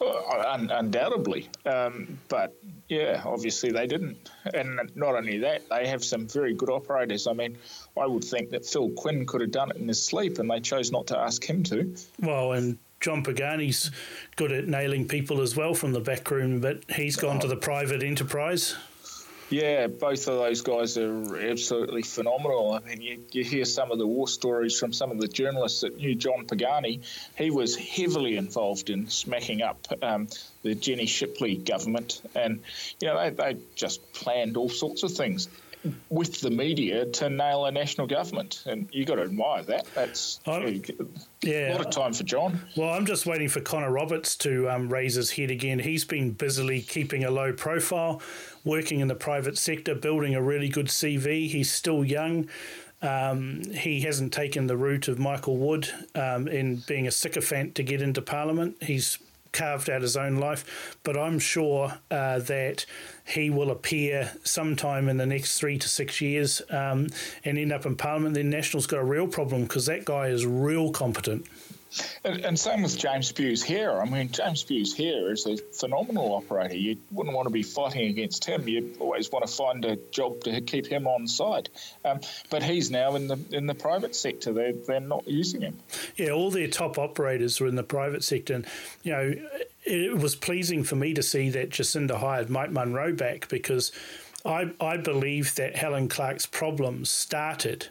Un- 0.00 0.70
undoubtedly, 0.70 1.48
um, 1.66 2.20
but 2.28 2.54
yeah, 2.88 3.20
obviously 3.24 3.72
they 3.72 3.88
didn't. 3.88 4.30
And 4.54 4.78
not 4.94 5.16
only 5.16 5.38
that, 5.38 5.68
they 5.68 5.88
have 5.88 6.04
some 6.04 6.28
very 6.28 6.54
good 6.54 6.70
operators. 6.70 7.26
I 7.26 7.32
mean, 7.32 7.58
I 8.00 8.06
would 8.06 8.22
think 8.22 8.50
that 8.50 8.64
Phil 8.64 8.90
Quinn 8.90 9.26
could 9.26 9.40
have 9.40 9.50
done 9.50 9.72
it 9.72 9.76
in 9.78 9.88
his 9.88 10.00
sleep, 10.00 10.38
and 10.38 10.48
they 10.48 10.60
chose 10.60 10.92
not 10.92 11.08
to 11.08 11.18
ask 11.18 11.44
him 11.44 11.64
to. 11.64 11.92
Well, 12.20 12.52
and 12.52 12.78
John 13.00 13.24
Pagani's 13.24 13.90
good 14.36 14.52
at 14.52 14.68
nailing 14.68 15.08
people 15.08 15.40
as 15.40 15.56
well 15.56 15.74
from 15.74 15.92
the 15.92 16.00
back 16.00 16.30
room, 16.30 16.60
but 16.60 16.84
he's 16.90 17.16
gone 17.16 17.38
oh. 17.38 17.40
to 17.40 17.48
the 17.48 17.56
private 17.56 18.04
enterprise. 18.04 18.76
Yeah, 19.50 19.86
both 19.86 20.28
of 20.28 20.36
those 20.36 20.60
guys 20.60 20.98
are 20.98 21.38
absolutely 21.38 22.02
phenomenal. 22.02 22.72
I 22.72 22.80
mean, 22.80 23.00
you, 23.00 23.24
you 23.32 23.44
hear 23.44 23.64
some 23.64 23.90
of 23.90 23.98
the 23.98 24.06
war 24.06 24.28
stories 24.28 24.78
from 24.78 24.92
some 24.92 25.10
of 25.10 25.18
the 25.18 25.28
journalists 25.28 25.80
that 25.80 25.96
knew 25.96 26.14
John 26.14 26.46
Pagani. 26.46 27.00
He 27.36 27.50
was 27.50 27.74
heavily 27.74 28.36
involved 28.36 28.90
in 28.90 29.08
smacking 29.08 29.62
up 29.62 29.86
um, 30.02 30.28
the 30.62 30.74
Jenny 30.74 31.06
Shipley 31.06 31.56
government, 31.56 32.20
and 32.34 32.60
you 33.00 33.08
know 33.08 33.18
they, 33.18 33.30
they 33.30 33.60
just 33.74 34.12
planned 34.12 34.58
all 34.58 34.68
sorts 34.68 35.02
of 35.02 35.12
things 35.12 35.48
with 36.10 36.40
the 36.40 36.50
media 36.50 37.06
to 37.06 37.30
nail 37.30 37.66
a 37.66 37.72
national 37.72 38.06
government, 38.06 38.64
and 38.66 38.88
you 38.92 39.04
got 39.04 39.16
to 39.16 39.22
admire 39.22 39.62
that. 39.64 39.86
That's 39.94 40.40
yeah, 41.42 41.72
a 41.72 41.76
lot 41.76 41.86
of 41.86 41.90
time 41.90 42.12
for 42.12 42.24
John. 42.24 42.60
Well, 42.76 42.90
I'm 42.90 43.06
just 43.06 43.26
waiting 43.26 43.48
for 43.48 43.60
Connor 43.60 43.90
Roberts 43.90 44.36
to 44.36 44.68
um, 44.70 44.92
raise 44.92 45.14
his 45.14 45.30
head 45.30 45.50
again. 45.50 45.78
He's 45.78 46.04
been 46.04 46.32
busily 46.32 46.82
keeping 46.82 47.24
a 47.24 47.30
low 47.30 47.52
profile, 47.52 48.20
working 48.64 49.00
in 49.00 49.08
the 49.08 49.14
private 49.14 49.56
sector, 49.58 49.94
building 49.94 50.34
a 50.34 50.42
really 50.42 50.68
good 50.68 50.86
CV. 50.86 51.48
He's 51.48 51.72
still 51.72 52.04
young. 52.04 52.48
Um, 53.00 53.62
he 53.72 54.00
hasn't 54.00 54.32
taken 54.32 54.66
the 54.66 54.76
route 54.76 55.06
of 55.06 55.18
Michael 55.20 55.56
Wood 55.56 55.88
um, 56.16 56.48
in 56.48 56.76
being 56.88 57.06
a 57.06 57.12
sycophant 57.12 57.76
to 57.76 57.84
get 57.84 58.02
into 58.02 58.20
Parliament. 58.20 58.82
He's 58.82 59.18
carved 59.52 59.90
out 59.90 60.02
his 60.02 60.16
own 60.16 60.36
life, 60.36 60.96
but 61.02 61.16
I'm 61.16 61.38
sure 61.38 61.98
uh, 62.10 62.38
that 62.40 62.86
he 63.26 63.50
will 63.50 63.70
appear 63.70 64.32
sometime 64.42 65.08
in 65.08 65.16
the 65.16 65.26
next 65.26 65.58
three 65.58 65.78
to 65.78 65.88
six 65.88 66.20
years 66.20 66.62
um, 66.70 67.08
and 67.44 67.58
end 67.58 67.72
up 67.72 67.86
in 67.86 67.96
Parliament. 67.96 68.34
Then 68.34 68.50
National's 68.50 68.86
got 68.86 69.00
a 69.00 69.04
real 69.04 69.26
problem 69.26 69.62
because 69.62 69.86
that 69.86 70.04
guy 70.04 70.28
is 70.28 70.46
real 70.46 70.90
competent. 70.90 71.46
And, 72.24 72.44
and, 72.44 72.58
same 72.58 72.82
with 72.82 72.98
James 72.98 73.30
Hughes 73.36 73.62
here. 73.62 73.92
I 73.92 74.04
mean, 74.04 74.30
James 74.30 74.62
Hughes 74.62 74.94
here 74.94 75.32
is 75.32 75.46
a 75.46 75.56
phenomenal 75.56 76.34
operator. 76.34 76.76
You 76.76 76.98
wouldn't 77.10 77.34
want 77.34 77.46
to 77.46 77.52
be 77.52 77.62
fighting 77.62 78.10
against 78.10 78.44
him. 78.44 78.68
You 78.68 78.94
always 79.00 79.32
want 79.32 79.46
to 79.46 79.52
find 79.52 79.84
a 79.84 79.96
job 80.10 80.42
to 80.44 80.60
keep 80.60 80.86
him 80.86 81.06
on 81.06 81.26
side. 81.26 81.70
Um, 82.04 82.20
but 82.50 82.62
he's 82.62 82.90
now 82.90 83.14
in 83.14 83.26
the 83.28 83.38
in 83.52 83.66
the 83.66 83.74
private 83.74 84.14
sector. 84.14 84.52
They're 84.52 84.74
they're 84.74 85.00
not 85.00 85.26
using 85.26 85.62
him. 85.62 85.78
Yeah, 86.16 86.30
all 86.30 86.50
their 86.50 86.68
top 86.68 86.98
operators 86.98 87.60
are 87.60 87.66
in 87.66 87.76
the 87.76 87.82
private 87.82 88.22
sector, 88.22 88.54
and 88.54 88.66
you 89.02 89.12
know, 89.12 89.34
it 89.84 90.18
was 90.18 90.36
pleasing 90.36 90.84
for 90.84 90.96
me 90.96 91.14
to 91.14 91.22
see 91.22 91.48
that 91.50 91.70
Jacinda 91.70 92.18
hired 92.18 92.50
Mike 92.50 92.70
Munro 92.70 93.14
back 93.14 93.48
because 93.48 93.92
I 94.44 94.72
I 94.80 94.98
believe 94.98 95.54
that 95.54 95.76
Helen 95.76 96.08
Clark's 96.08 96.46
problems 96.46 97.08
started 97.08 97.88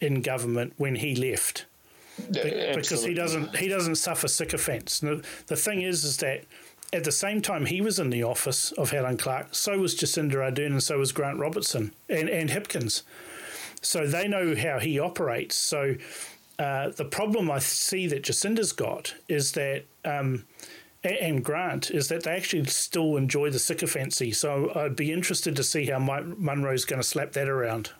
in 0.00 0.22
government 0.22 0.74
when 0.76 0.96
he 0.96 1.14
left 1.14 1.66
yeah, 2.30 2.74
because 2.74 3.04
he 3.04 3.14
doesn't 3.14 3.56
he 3.56 3.68
doesn't 3.68 3.96
suffer 3.96 4.28
sycophants. 4.28 5.00
The, 5.00 5.22
the 5.46 5.56
thing 5.56 5.82
is, 5.82 6.04
is 6.04 6.16
that 6.18 6.44
at 6.92 7.04
the 7.04 7.12
same 7.12 7.42
time 7.42 7.66
he 7.66 7.80
was 7.80 7.98
in 7.98 8.10
the 8.10 8.22
office 8.22 8.72
of 8.72 8.90
Helen 8.90 9.16
Clark, 9.16 9.48
so 9.54 9.78
was 9.78 9.94
Jacinda 9.94 10.34
Ardern 10.34 10.66
and 10.66 10.82
so 10.82 10.98
was 10.98 11.12
Grant 11.12 11.38
Robertson 11.38 11.92
and, 12.08 12.28
and 12.28 12.50
Hipkins. 12.50 13.02
So 13.80 14.06
they 14.06 14.26
know 14.26 14.56
how 14.56 14.78
he 14.78 14.98
operates. 14.98 15.56
So 15.56 15.96
uh, 16.58 16.90
the 16.90 17.04
problem 17.04 17.50
I 17.50 17.58
see 17.58 18.06
that 18.08 18.22
Jacinda's 18.22 18.72
got 18.72 19.14
is 19.28 19.52
that. 19.52 19.84
Um, 20.04 20.44
and 21.04 21.44
Grant 21.44 21.92
is 21.92 22.08
that 22.08 22.24
they 22.24 22.32
actually 22.32 22.64
still 22.64 23.16
enjoy 23.16 23.50
the 23.50 23.58
sycophancy. 23.60 24.32
So 24.32 24.72
I'd 24.74 24.96
be 24.96 25.12
interested 25.12 25.54
to 25.54 25.62
see 25.62 25.86
how 25.86 26.00
Mike 26.00 26.26
Munro's 26.26 26.84
going 26.84 27.00
to 27.00 27.06
slap 27.06 27.32
that 27.32 27.48
around. 27.48 27.92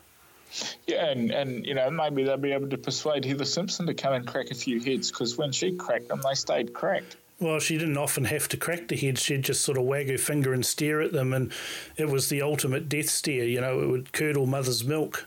Yeah, 0.87 1.05
and, 1.05 1.31
and 1.31 1.65
you 1.65 1.75
know 1.75 1.89
maybe 1.89 2.23
they'll 2.23 2.37
be 2.37 2.51
able 2.51 2.69
to 2.69 2.77
persuade 2.77 3.25
Heather 3.25 3.45
Simpson 3.45 3.85
to 3.87 3.93
come 3.93 4.13
and 4.13 4.25
crack 4.25 4.51
a 4.51 4.55
few 4.55 4.79
heads 4.79 5.11
because 5.11 5.37
when 5.37 5.51
she 5.51 5.75
cracked 5.75 6.07
them, 6.07 6.21
they 6.27 6.33
stayed 6.33 6.73
cracked. 6.73 7.17
Well, 7.39 7.59
she 7.59 7.77
didn't 7.77 7.97
often 7.97 8.25
have 8.25 8.49
to 8.49 8.57
crack 8.57 8.89
the 8.89 8.97
heads. 8.97 9.21
She'd 9.21 9.43
just 9.43 9.61
sort 9.61 9.77
of 9.77 9.85
wag 9.85 10.09
her 10.09 10.17
finger 10.17 10.53
and 10.53 10.65
stare 10.65 11.01
at 11.01 11.13
them, 11.13 11.33
and 11.33 11.53
it 11.95 12.09
was 12.09 12.27
the 12.29 12.41
ultimate 12.41 12.89
death 12.89 13.09
stare. 13.09 13.45
You 13.45 13.61
know, 13.61 13.79
it 13.79 13.87
would 13.87 14.11
curdle 14.11 14.45
mother's 14.45 14.83
milk. 14.83 15.25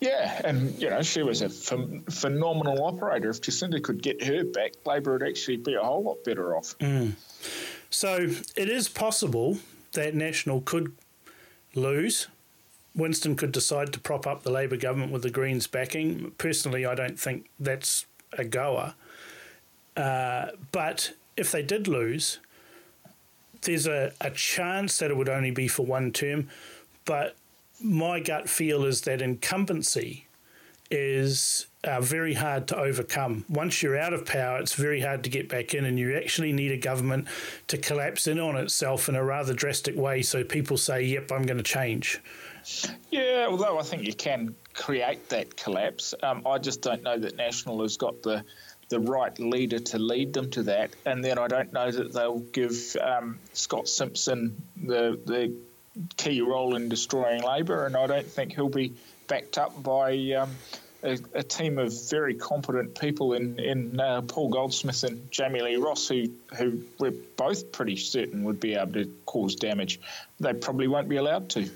Yeah, 0.00 0.40
and 0.44 0.80
you 0.80 0.88
know 0.88 1.02
she 1.02 1.22
was 1.22 1.42
a 1.42 1.48
ph- 1.50 2.02
phenomenal 2.08 2.84
operator. 2.84 3.28
If 3.30 3.42
Jacinda 3.42 3.82
could 3.82 4.02
get 4.02 4.24
her 4.24 4.44
back, 4.44 4.72
Labor 4.86 5.12
would 5.12 5.22
actually 5.22 5.58
be 5.58 5.74
a 5.74 5.82
whole 5.82 6.02
lot 6.02 6.24
better 6.24 6.56
off. 6.56 6.76
Mm. 6.78 7.12
So 7.90 8.30
it 8.56 8.68
is 8.68 8.88
possible 8.88 9.58
that 9.92 10.14
National 10.14 10.60
could 10.62 10.94
lose 11.74 12.28
Winston 12.94 13.36
could 13.36 13.52
decide 13.52 13.92
to 13.92 14.00
prop 14.00 14.26
up 14.26 14.42
the 14.42 14.50
Labor 14.50 14.76
government 14.76 15.12
with 15.12 15.22
the 15.22 15.30
Greens 15.30 15.66
backing. 15.66 16.32
Personally, 16.38 16.84
I 16.84 16.94
don't 16.94 17.18
think 17.18 17.48
that's 17.58 18.06
a 18.32 18.44
goer. 18.44 18.94
Uh, 19.96 20.48
but 20.72 21.12
if 21.36 21.52
they 21.52 21.62
did 21.62 21.86
lose, 21.86 22.38
there's 23.62 23.86
a, 23.86 24.12
a 24.20 24.30
chance 24.30 24.98
that 24.98 25.10
it 25.10 25.16
would 25.16 25.28
only 25.28 25.50
be 25.50 25.68
for 25.68 25.84
one 25.84 26.12
term. 26.12 26.48
But 27.04 27.36
my 27.82 28.20
gut 28.20 28.48
feel 28.48 28.84
is 28.84 29.02
that 29.02 29.22
incumbency 29.22 30.26
is 30.90 31.66
uh, 31.84 32.00
very 32.00 32.34
hard 32.34 32.66
to 32.68 32.76
overcome. 32.76 33.44
Once 33.48 33.82
you're 33.82 33.96
out 33.96 34.12
of 34.12 34.26
power, 34.26 34.58
it's 34.58 34.74
very 34.74 35.00
hard 35.00 35.22
to 35.24 35.30
get 35.30 35.48
back 35.48 35.72
in, 35.72 35.84
and 35.84 35.98
you 35.98 36.16
actually 36.16 36.52
need 36.52 36.72
a 36.72 36.76
government 36.76 37.26
to 37.68 37.78
collapse 37.78 38.26
in 38.26 38.38
on 38.40 38.56
itself 38.56 39.08
in 39.08 39.14
a 39.14 39.24
rather 39.24 39.54
drastic 39.54 39.96
way 39.96 40.20
so 40.20 40.42
people 40.42 40.76
say, 40.76 41.02
Yep, 41.04 41.30
I'm 41.32 41.44
going 41.44 41.58
to 41.58 41.62
change. 41.62 42.20
Yeah, 43.10 43.46
although 43.48 43.78
I 43.78 43.82
think 43.82 44.04
you 44.04 44.14
can 44.14 44.54
create 44.74 45.28
that 45.30 45.56
collapse, 45.56 46.14
um, 46.22 46.46
I 46.46 46.58
just 46.58 46.82
don't 46.82 47.02
know 47.02 47.18
that 47.18 47.36
National 47.36 47.82
has 47.82 47.96
got 47.96 48.22
the 48.22 48.44
the 48.88 49.00
right 49.00 49.38
leader 49.38 49.78
to 49.78 49.98
lead 50.00 50.32
them 50.32 50.50
to 50.50 50.64
that, 50.64 50.90
and 51.06 51.24
then 51.24 51.38
I 51.38 51.46
don't 51.46 51.72
know 51.72 51.90
that 51.90 52.12
they'll 52.12 52.40
give 52.40 52.74
um, 53.00 53.38
Scott 53.52 53.88
Simpson 53.88 54.62
the 54.76 55.18
the 55.24 55.54
key 56.16 56.40
role 56.40 56.76
in 56.76 56.88
destroying 56.88 57.42
Labor, 57.42 57.86
and 57.86 57.96
I 57.96 58.06
don't 58.06 58.26
think 58.26 58.54
he'll 58.54 58.68
be 58.68 58.94
backed 59.26 59.58
up 59.58 59.82
by. 59.82 60.12
Um, 60.32 60.50
a, 61.02 61.18
a, 61.32 61.42
team 61.42 61.78
of 61.78 62.10
very 62.10 62.34
competent 62.34 62.98
people 62.98 63.32
in 63.32 63.58
in 63.58 63.98
uh, 63.98 64.20
Paul 64.20 64.50
Goldsmith 64.50 65.02
and 65.04 65.30
Jami-Lee 65.30 65.76
Ross, 65.76 66.08
who 66.08 66.26
who 66.58 66.82
we're 66.98 67.14
both 67.36 67.72
pretty 67.72 67.96
certain 67.96 68.44
would 68.44 68.60
be 68.60 68.74
able 68.74 68.92
to 68.92 69.10
cause 69.24 69.54
damage. 69.54 69.98
They 70.40 70.52
probably 70.52 70.88
won't 70.88 71.08
be 71.08 71.16
allowed 71.16 71.48
to 71.50 71.70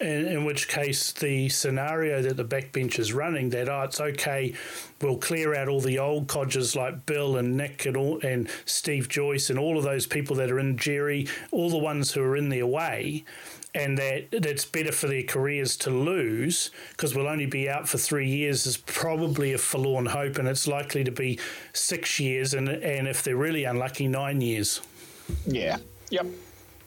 in, 0.00 0.26
in, 0.26 0.44
which 0.44 0.68
case 0.68 1.12
the 1.12 1.48
scenario 1.48 2.22
that 2.22 2.36
the 2.36 2.44
backbench 2.44 2.98
is 2.98 3.12
running 3.12 3.50
that 3.50 3.68
oh 3.68 3.82
it's 3.82 4.00
okay 4.00 4.54
we'll 5.02 5.16
clear 5.16 5.54
out 5.54 5.68
all 5.68 5.80
the 5.80 5.98
old 5.98 6.28
codgers 6.28 6.76
like 6.76 7.04
Bill 7.06 7.36
and 7.36 7.56
Nick 7.56 7.84
and 7.86 7.96
all 7.96 8.20
and 8.20 8.48
Steve 8.64 9.08
Joyce 9.08 9.50
and 9.50 9.58
all 9.58 9.76
of 9.76 9.84
those 9.84 10.06
people 10.06 10.36
that 10.36 10.50
are 10.50 10.58
in 10.58 10.76
Gerry 10.76 11.26
all 11.50 11.70
the 11.70 11.78
ones 11.78 12.12
who 12.12 12.22
are 12.22 12.36
in 12.36 12.48
their 12.48 12.66
way 12.66 13.24
and 13.74 13.98
that 13.98 14.28
it's 14.32 14.64
better 14.64 14.92
for 14.92 15.08
their 15.08 15.22
careers 15.22 15.76
to 15.76 15.90
lose 15.90 16.70
because 16.90 17.14
we'll 17.14 17.28
only 17.28 17.46
be 17.46 17.68
out 17.68 17.88
for 17.88 17.98
three 17.98 18.28
years 18.28 18.66
is 18.66 18.76
probably 18.76 19.52
a 19.52 19.58
forlorn 19.58 20.06
hope 20.06 20.38
and 20.38 20.48
it's 20.48 20.66
likely 20.66 21.04
to 21.04 21.10
be 21.10 21.38
six 21.72 22.18
years 22.18 22.54
and 22.54 22.68
and 22.68 23.06
if 23.06 23.22
they're 23.22 23.36
really 23.36 23.64
unlucky 23.64 24.08
nine 24.08 24.40
years. 24.40 24.80
Yeah. 25.46 25.76
Yep. 26.10 26.26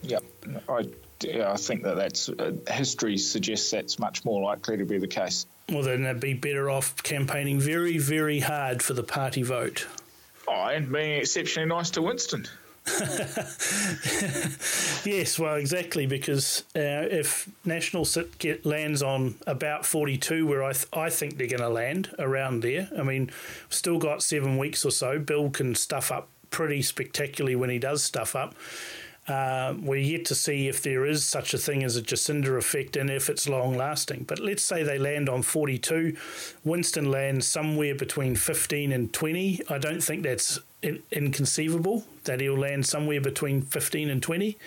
Yep. 0.02 0.24
I 0.68 0.88
yeah, 1.24 1.52
I 1.52 1.58
think 1.58 1.84
that 1.84 1.96
that's 1.96 2.30
uh, 2.30 2.54
history 2.70 3.18
suggests 3.18 3.72
that's 3.72 4.00
much 4.00 4.26
more 4.26 4.42
likely 4.42 4.78
to 4.78 4.86
be 4.86 4.98
the 4.98 5.08
case. 5.08 5.46
Well, 5.70 5.84
then 5.84 6.04
they'd 6.04 6.20
be 6.20 6.34
better 6.34 6.70
off 6.70 7.02
campaigning 7.04 7.60
very, 7.60 7.98
very 7.98 8.40
hard 8.40 8.84
for 8.84 8.94
the 8.94 9.04
party 9.04 9.44
vote. 9.44 9.88
Oh, 10.48 10.68
and 10.68 10.92
being 10.92 11.20
exceptionally 11.20 11.70
nice 11.70 11.92
to 11.92 12.02
Winston. 12.02 12.48
yes, 15.06 15.38
well, 15.40 15.56
exactly, 15.56 16.08
because 16.08 16.64
uh, 16.76 17.08
if 17.10 17.48
National 17.64 18.08
get, 18.40 18.66
lands 18.66 19.04
on 19.04 19.36
about 19.46 19.86
42, 19.86 20.48
where 20.48 20.64
I, 20.64 20.74
th- 20.74 20.88
I 20.92 21.10
think 21.10 21.38
they're 21.38 21.48
going 21.48 21.62
to 21.62 21.70
land 21.70 22.14
around 22.18 22.64
there, 22.64 22.90
I 22.98 23.04
mean, 23.04 23.30
still 23.70 24.00
got 24.00 24.24
seven 24.24 24.58
weeks 24.58 24.84
or 24.84 24.92
so. 24.92 25.20
Bill 25.20 25.52
can 25.52 25.76
stuff 25.76 26.12
up 26.12 26.28
pretty 26.50 26.82
spectacularly 26.82 27.56
when 27.56 27.70
he 27.70 27.78
does 27.80 28.04
stuff 28.04 28.36
up. 28.36 28.56
Uh, 29.28 29.76
we're 29.80 29.98
yet 29.98 30.26
to 30.26 30.36
see 30.36 30.68
if 30.68 30.82
there 30.82 31.06
is 31.06 31.24
such 31.24 31.54
a 31.54 31.58
thing 31.58 31.84
as 31.84 31.96
a 31.96 32.02
Jacinda 32.02 32.58
effect 32.58 32.96
and 32.98 33.10
if 33.10 33.30
it's 33.30 33.48
long 33.48 33.78
lasting. 33.78 34.26
But 34.28 34.40
let's 34.40 34.64
say 34.64 34.84
they 34.84 34.98
land 34.98 35.30
on 35.30 35.44
42, 35.44 36.18
Winston 36.64 37.12
lands 37.12 37.46
somewhere 37.46 37.94
between 37.94 38.36
15 38.36 38.92
and 38.92 39.14
20. 39.14 39.62
I 39.70 39.78
don't 39.78 40.02
think 40.02 40.24
that's 40.24 40.60
in- 40.82 41.04
inconceivable 41.12 42.04
that 42.24 42.42
he'll 42.42 42.58
land 42.58 42.88
somewhere 42.88 43.22
between 43.22 43.62
15 43.62 44.10
and 44.10 44.24
20. 44.24 44.58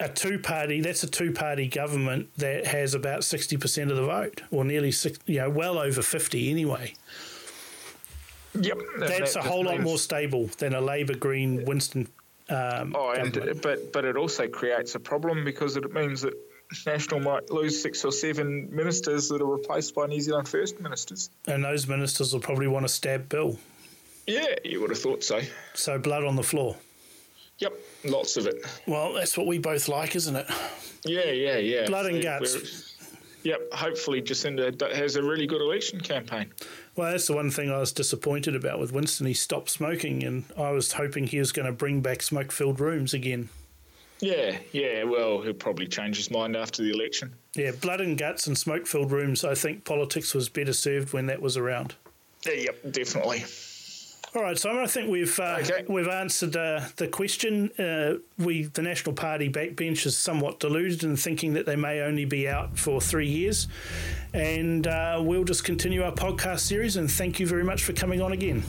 A 0.00 0.08
two 0.08 0.40
party, 0.40 0.80
that's 0.80 1.04
a 1.04 1.08
two 1.08 1.30
party 1.32 1.68
government 1.68 2.28
that 2.36 2.66
has 2.66 2.94
about 2.94 3.20
60% 3.20 3.90
of 3.90 3.96
the 3.96 4.04
vote, 4.04 4.42
or 4.50 4.64
nearly, 4.64 4.90
six, 4.90 5.20
you 5.26 5.38
know, 5.38 5.48
well 5.48 5.78
over 5.78 6.02
50 6.02 6.50
anyway. 6.50 6.94
Yep. 8.60 8.78
That's 8.98 9.34
that 9.34 9.44
a 9.44 9.48
whole 9.48 9.64
lot 9.64 9.80
more 9.80 9.98
stable 9.98 10.46
than 10.58 10.74
a 10.74 10.80
Labor 10.80 11.14
Green 11.14 11.64
Winston 11.64 12.08
um, 12.48 12.94
oh, 12.96 13.12
and, 13.12 13.58
but 13.62 13.92
but 13.92 14.04
it 14.04 14.16
also 14.16 14.48
creates 14.48 14.94
a 14.94 15.00
problem 15.00 15.44
because 15.44 15.76
it 15.76 15.92
means 15.92 16.22
that 16.22 16.34
National 16.86 17.20
might 17.20 17.50
lose 17.50 17.80
six 17.80 18.04
or 18.04 18.12
seven 18.12 18.68
ministers 18.74 19.28
that 19.28 19.40
are 19.40 19.46
replaced 19.46 19.94
by 19.94 20.06
New 20.06 20.20
Zealand 20.20 20.48
First 20.48 20.80
ministers. 20.80 21.30
And 21.46 21.64
those 21.64 21.86
ministers 21.86 22.32
will 22.32 22.40
probably 22.40 22.66
want 22.66 22.84
to 22.84 22.92
stab 22.92 23.28
Bill. 23.28 23.58
Yeah, 24.26 24.54
you 24.64 24.80
would 24.80 24.90
have 24.90 24.98
thought 24.98 25.22
so. 25.22 25.40
So 25.74 25.98
blood 25.98 26.24
on 26.24 26.36
the 26.36 26.42
floor. 26.42 26.76
Yep, 27.58 27.72
lots 28.04 28.36
of 28.36 28.46
it. 28.46 28.56
Well, 28.86 29.12
that's 29.14 29.36
what 29.38 29.46
we 29.46 29.58
both 29.58 29.88
like, 29.88 30.16
isn't 30.16 30.34
it? 30.34 30.46
Yeah, 31.04 31.30
yeah, 31.30 31.58
yeah. 31.58 31.86
Blood 31.86 32.06
and 32.06 32.22
guts. 32.22 32.93
Yep, 33.44 33.74
hopefully 33.74 34.22
Jacinda 34.22 34.94
has 34.94 35.16
a 35.16 35.22
really 35.22 35.46
good 35.46 35.60
election 35.60 36.00
campaign. 36.00 36.50
Well, 36.96 37.12
that's 37.12 37.26
the 37.26 37.34
one 37.34 37.50
thing 37.50 37.70
I 37.70 37.78
was 37.78 37.92
disappointed 37.92 38.56
about 38.56 38.80
with 38.80 38.90
Winston. 38.90 39.26
He 39.26 39.34
stopped 39.34 39.68
smoking, 39.68 40.24
and 40.24 40.44
I 40.56 40.70
was 40.70 40.92
hoping 40.92 41.26
he 41.26 41.38
was 41.38 41.52
going 41.52 41.66
to 41.66 41.72
bring 41.72 42.00
back 42.00 42.22
smoke 42.22 42.50
filled 42.50 42.80
rooms 42.80 43.12
again. 43.12 43.50
Yeah, 44.20 44.56
yeah, 44.72 45.04
well, 45.04 45.42
he'll 45.42 45.52
probably 45.52 45.86
change 45.86 46.16
his 46.16 46.30
mind 46.30 46.56
after 46.56 46.82
the 46.82 46.90
election. 46.90 47.34
Yeah, 47.54 47.72
blood 47.72 48.00
and 48.00 48.16
guts 48.16 48.46
and 48.46 48.56
smoke 48.56 48.86
filled 48.86 49.12
rooms. 49.12 49.44
I 49.44 49.54
think 49.54 49.84
politics 49.84 50.34
was 50.34 50.48
better 50.48 50.72
served 50.72 51.12
when 51.12 51.26
that 51.26 51.42
was 51.42 51.58
around. 51.58 51.94
Yeah, 52.46 52.54
yep, 52.54 52.92
definitely. 52.92 53.44
All 54.36 54.42
right, 54.42 54.58
Simon. 54.58 54.82
I 54.82 54.88
think 54.88 55.08
we've 55.08 55.38
uh, 55.38 55.58
okay. 55.60 55.84
we've 55.88 56.08
answered 56.08 56.56
uh, 56.56 56.80
the 56.96 57.06
question. 57.06 57.70
Uh, 57.78 58.14
we 58.36 58.64
the 58.64 58.82
National 58.82 59.14
Party 59.14 59.48
backbench 59.48 60.06
is 60.06 60.16
somewhat 60.16 60.58
deluded 60.58 61.04
in 61.04 61.16
thinking 61.16 61.54
that 61.54 61.66
they 61.66 61.76
may 61.76 62.00
only 62.00 62.24
be 62.24 62.48
out 62.48 62.76
for 62.76 63.00
three 63.00 63.28
years, 63.28 63.68
and 64.32 64.88
uh, 64.88 65.20
we'll 65.22 65.44
just 65.44 65.62
continue 65.62 66.02
our 66.02 66.10
podcast 66.10 66.60
series. 66.60 66.96
And 66.96 67.08
thank 67.08 67.38
you 67.38 67.46
very 67.46 67.62
much 67.62 67.84
for 67.84 67.92
coming 67.92 68.20
on 68.20 68.32
again. 68.32 68.64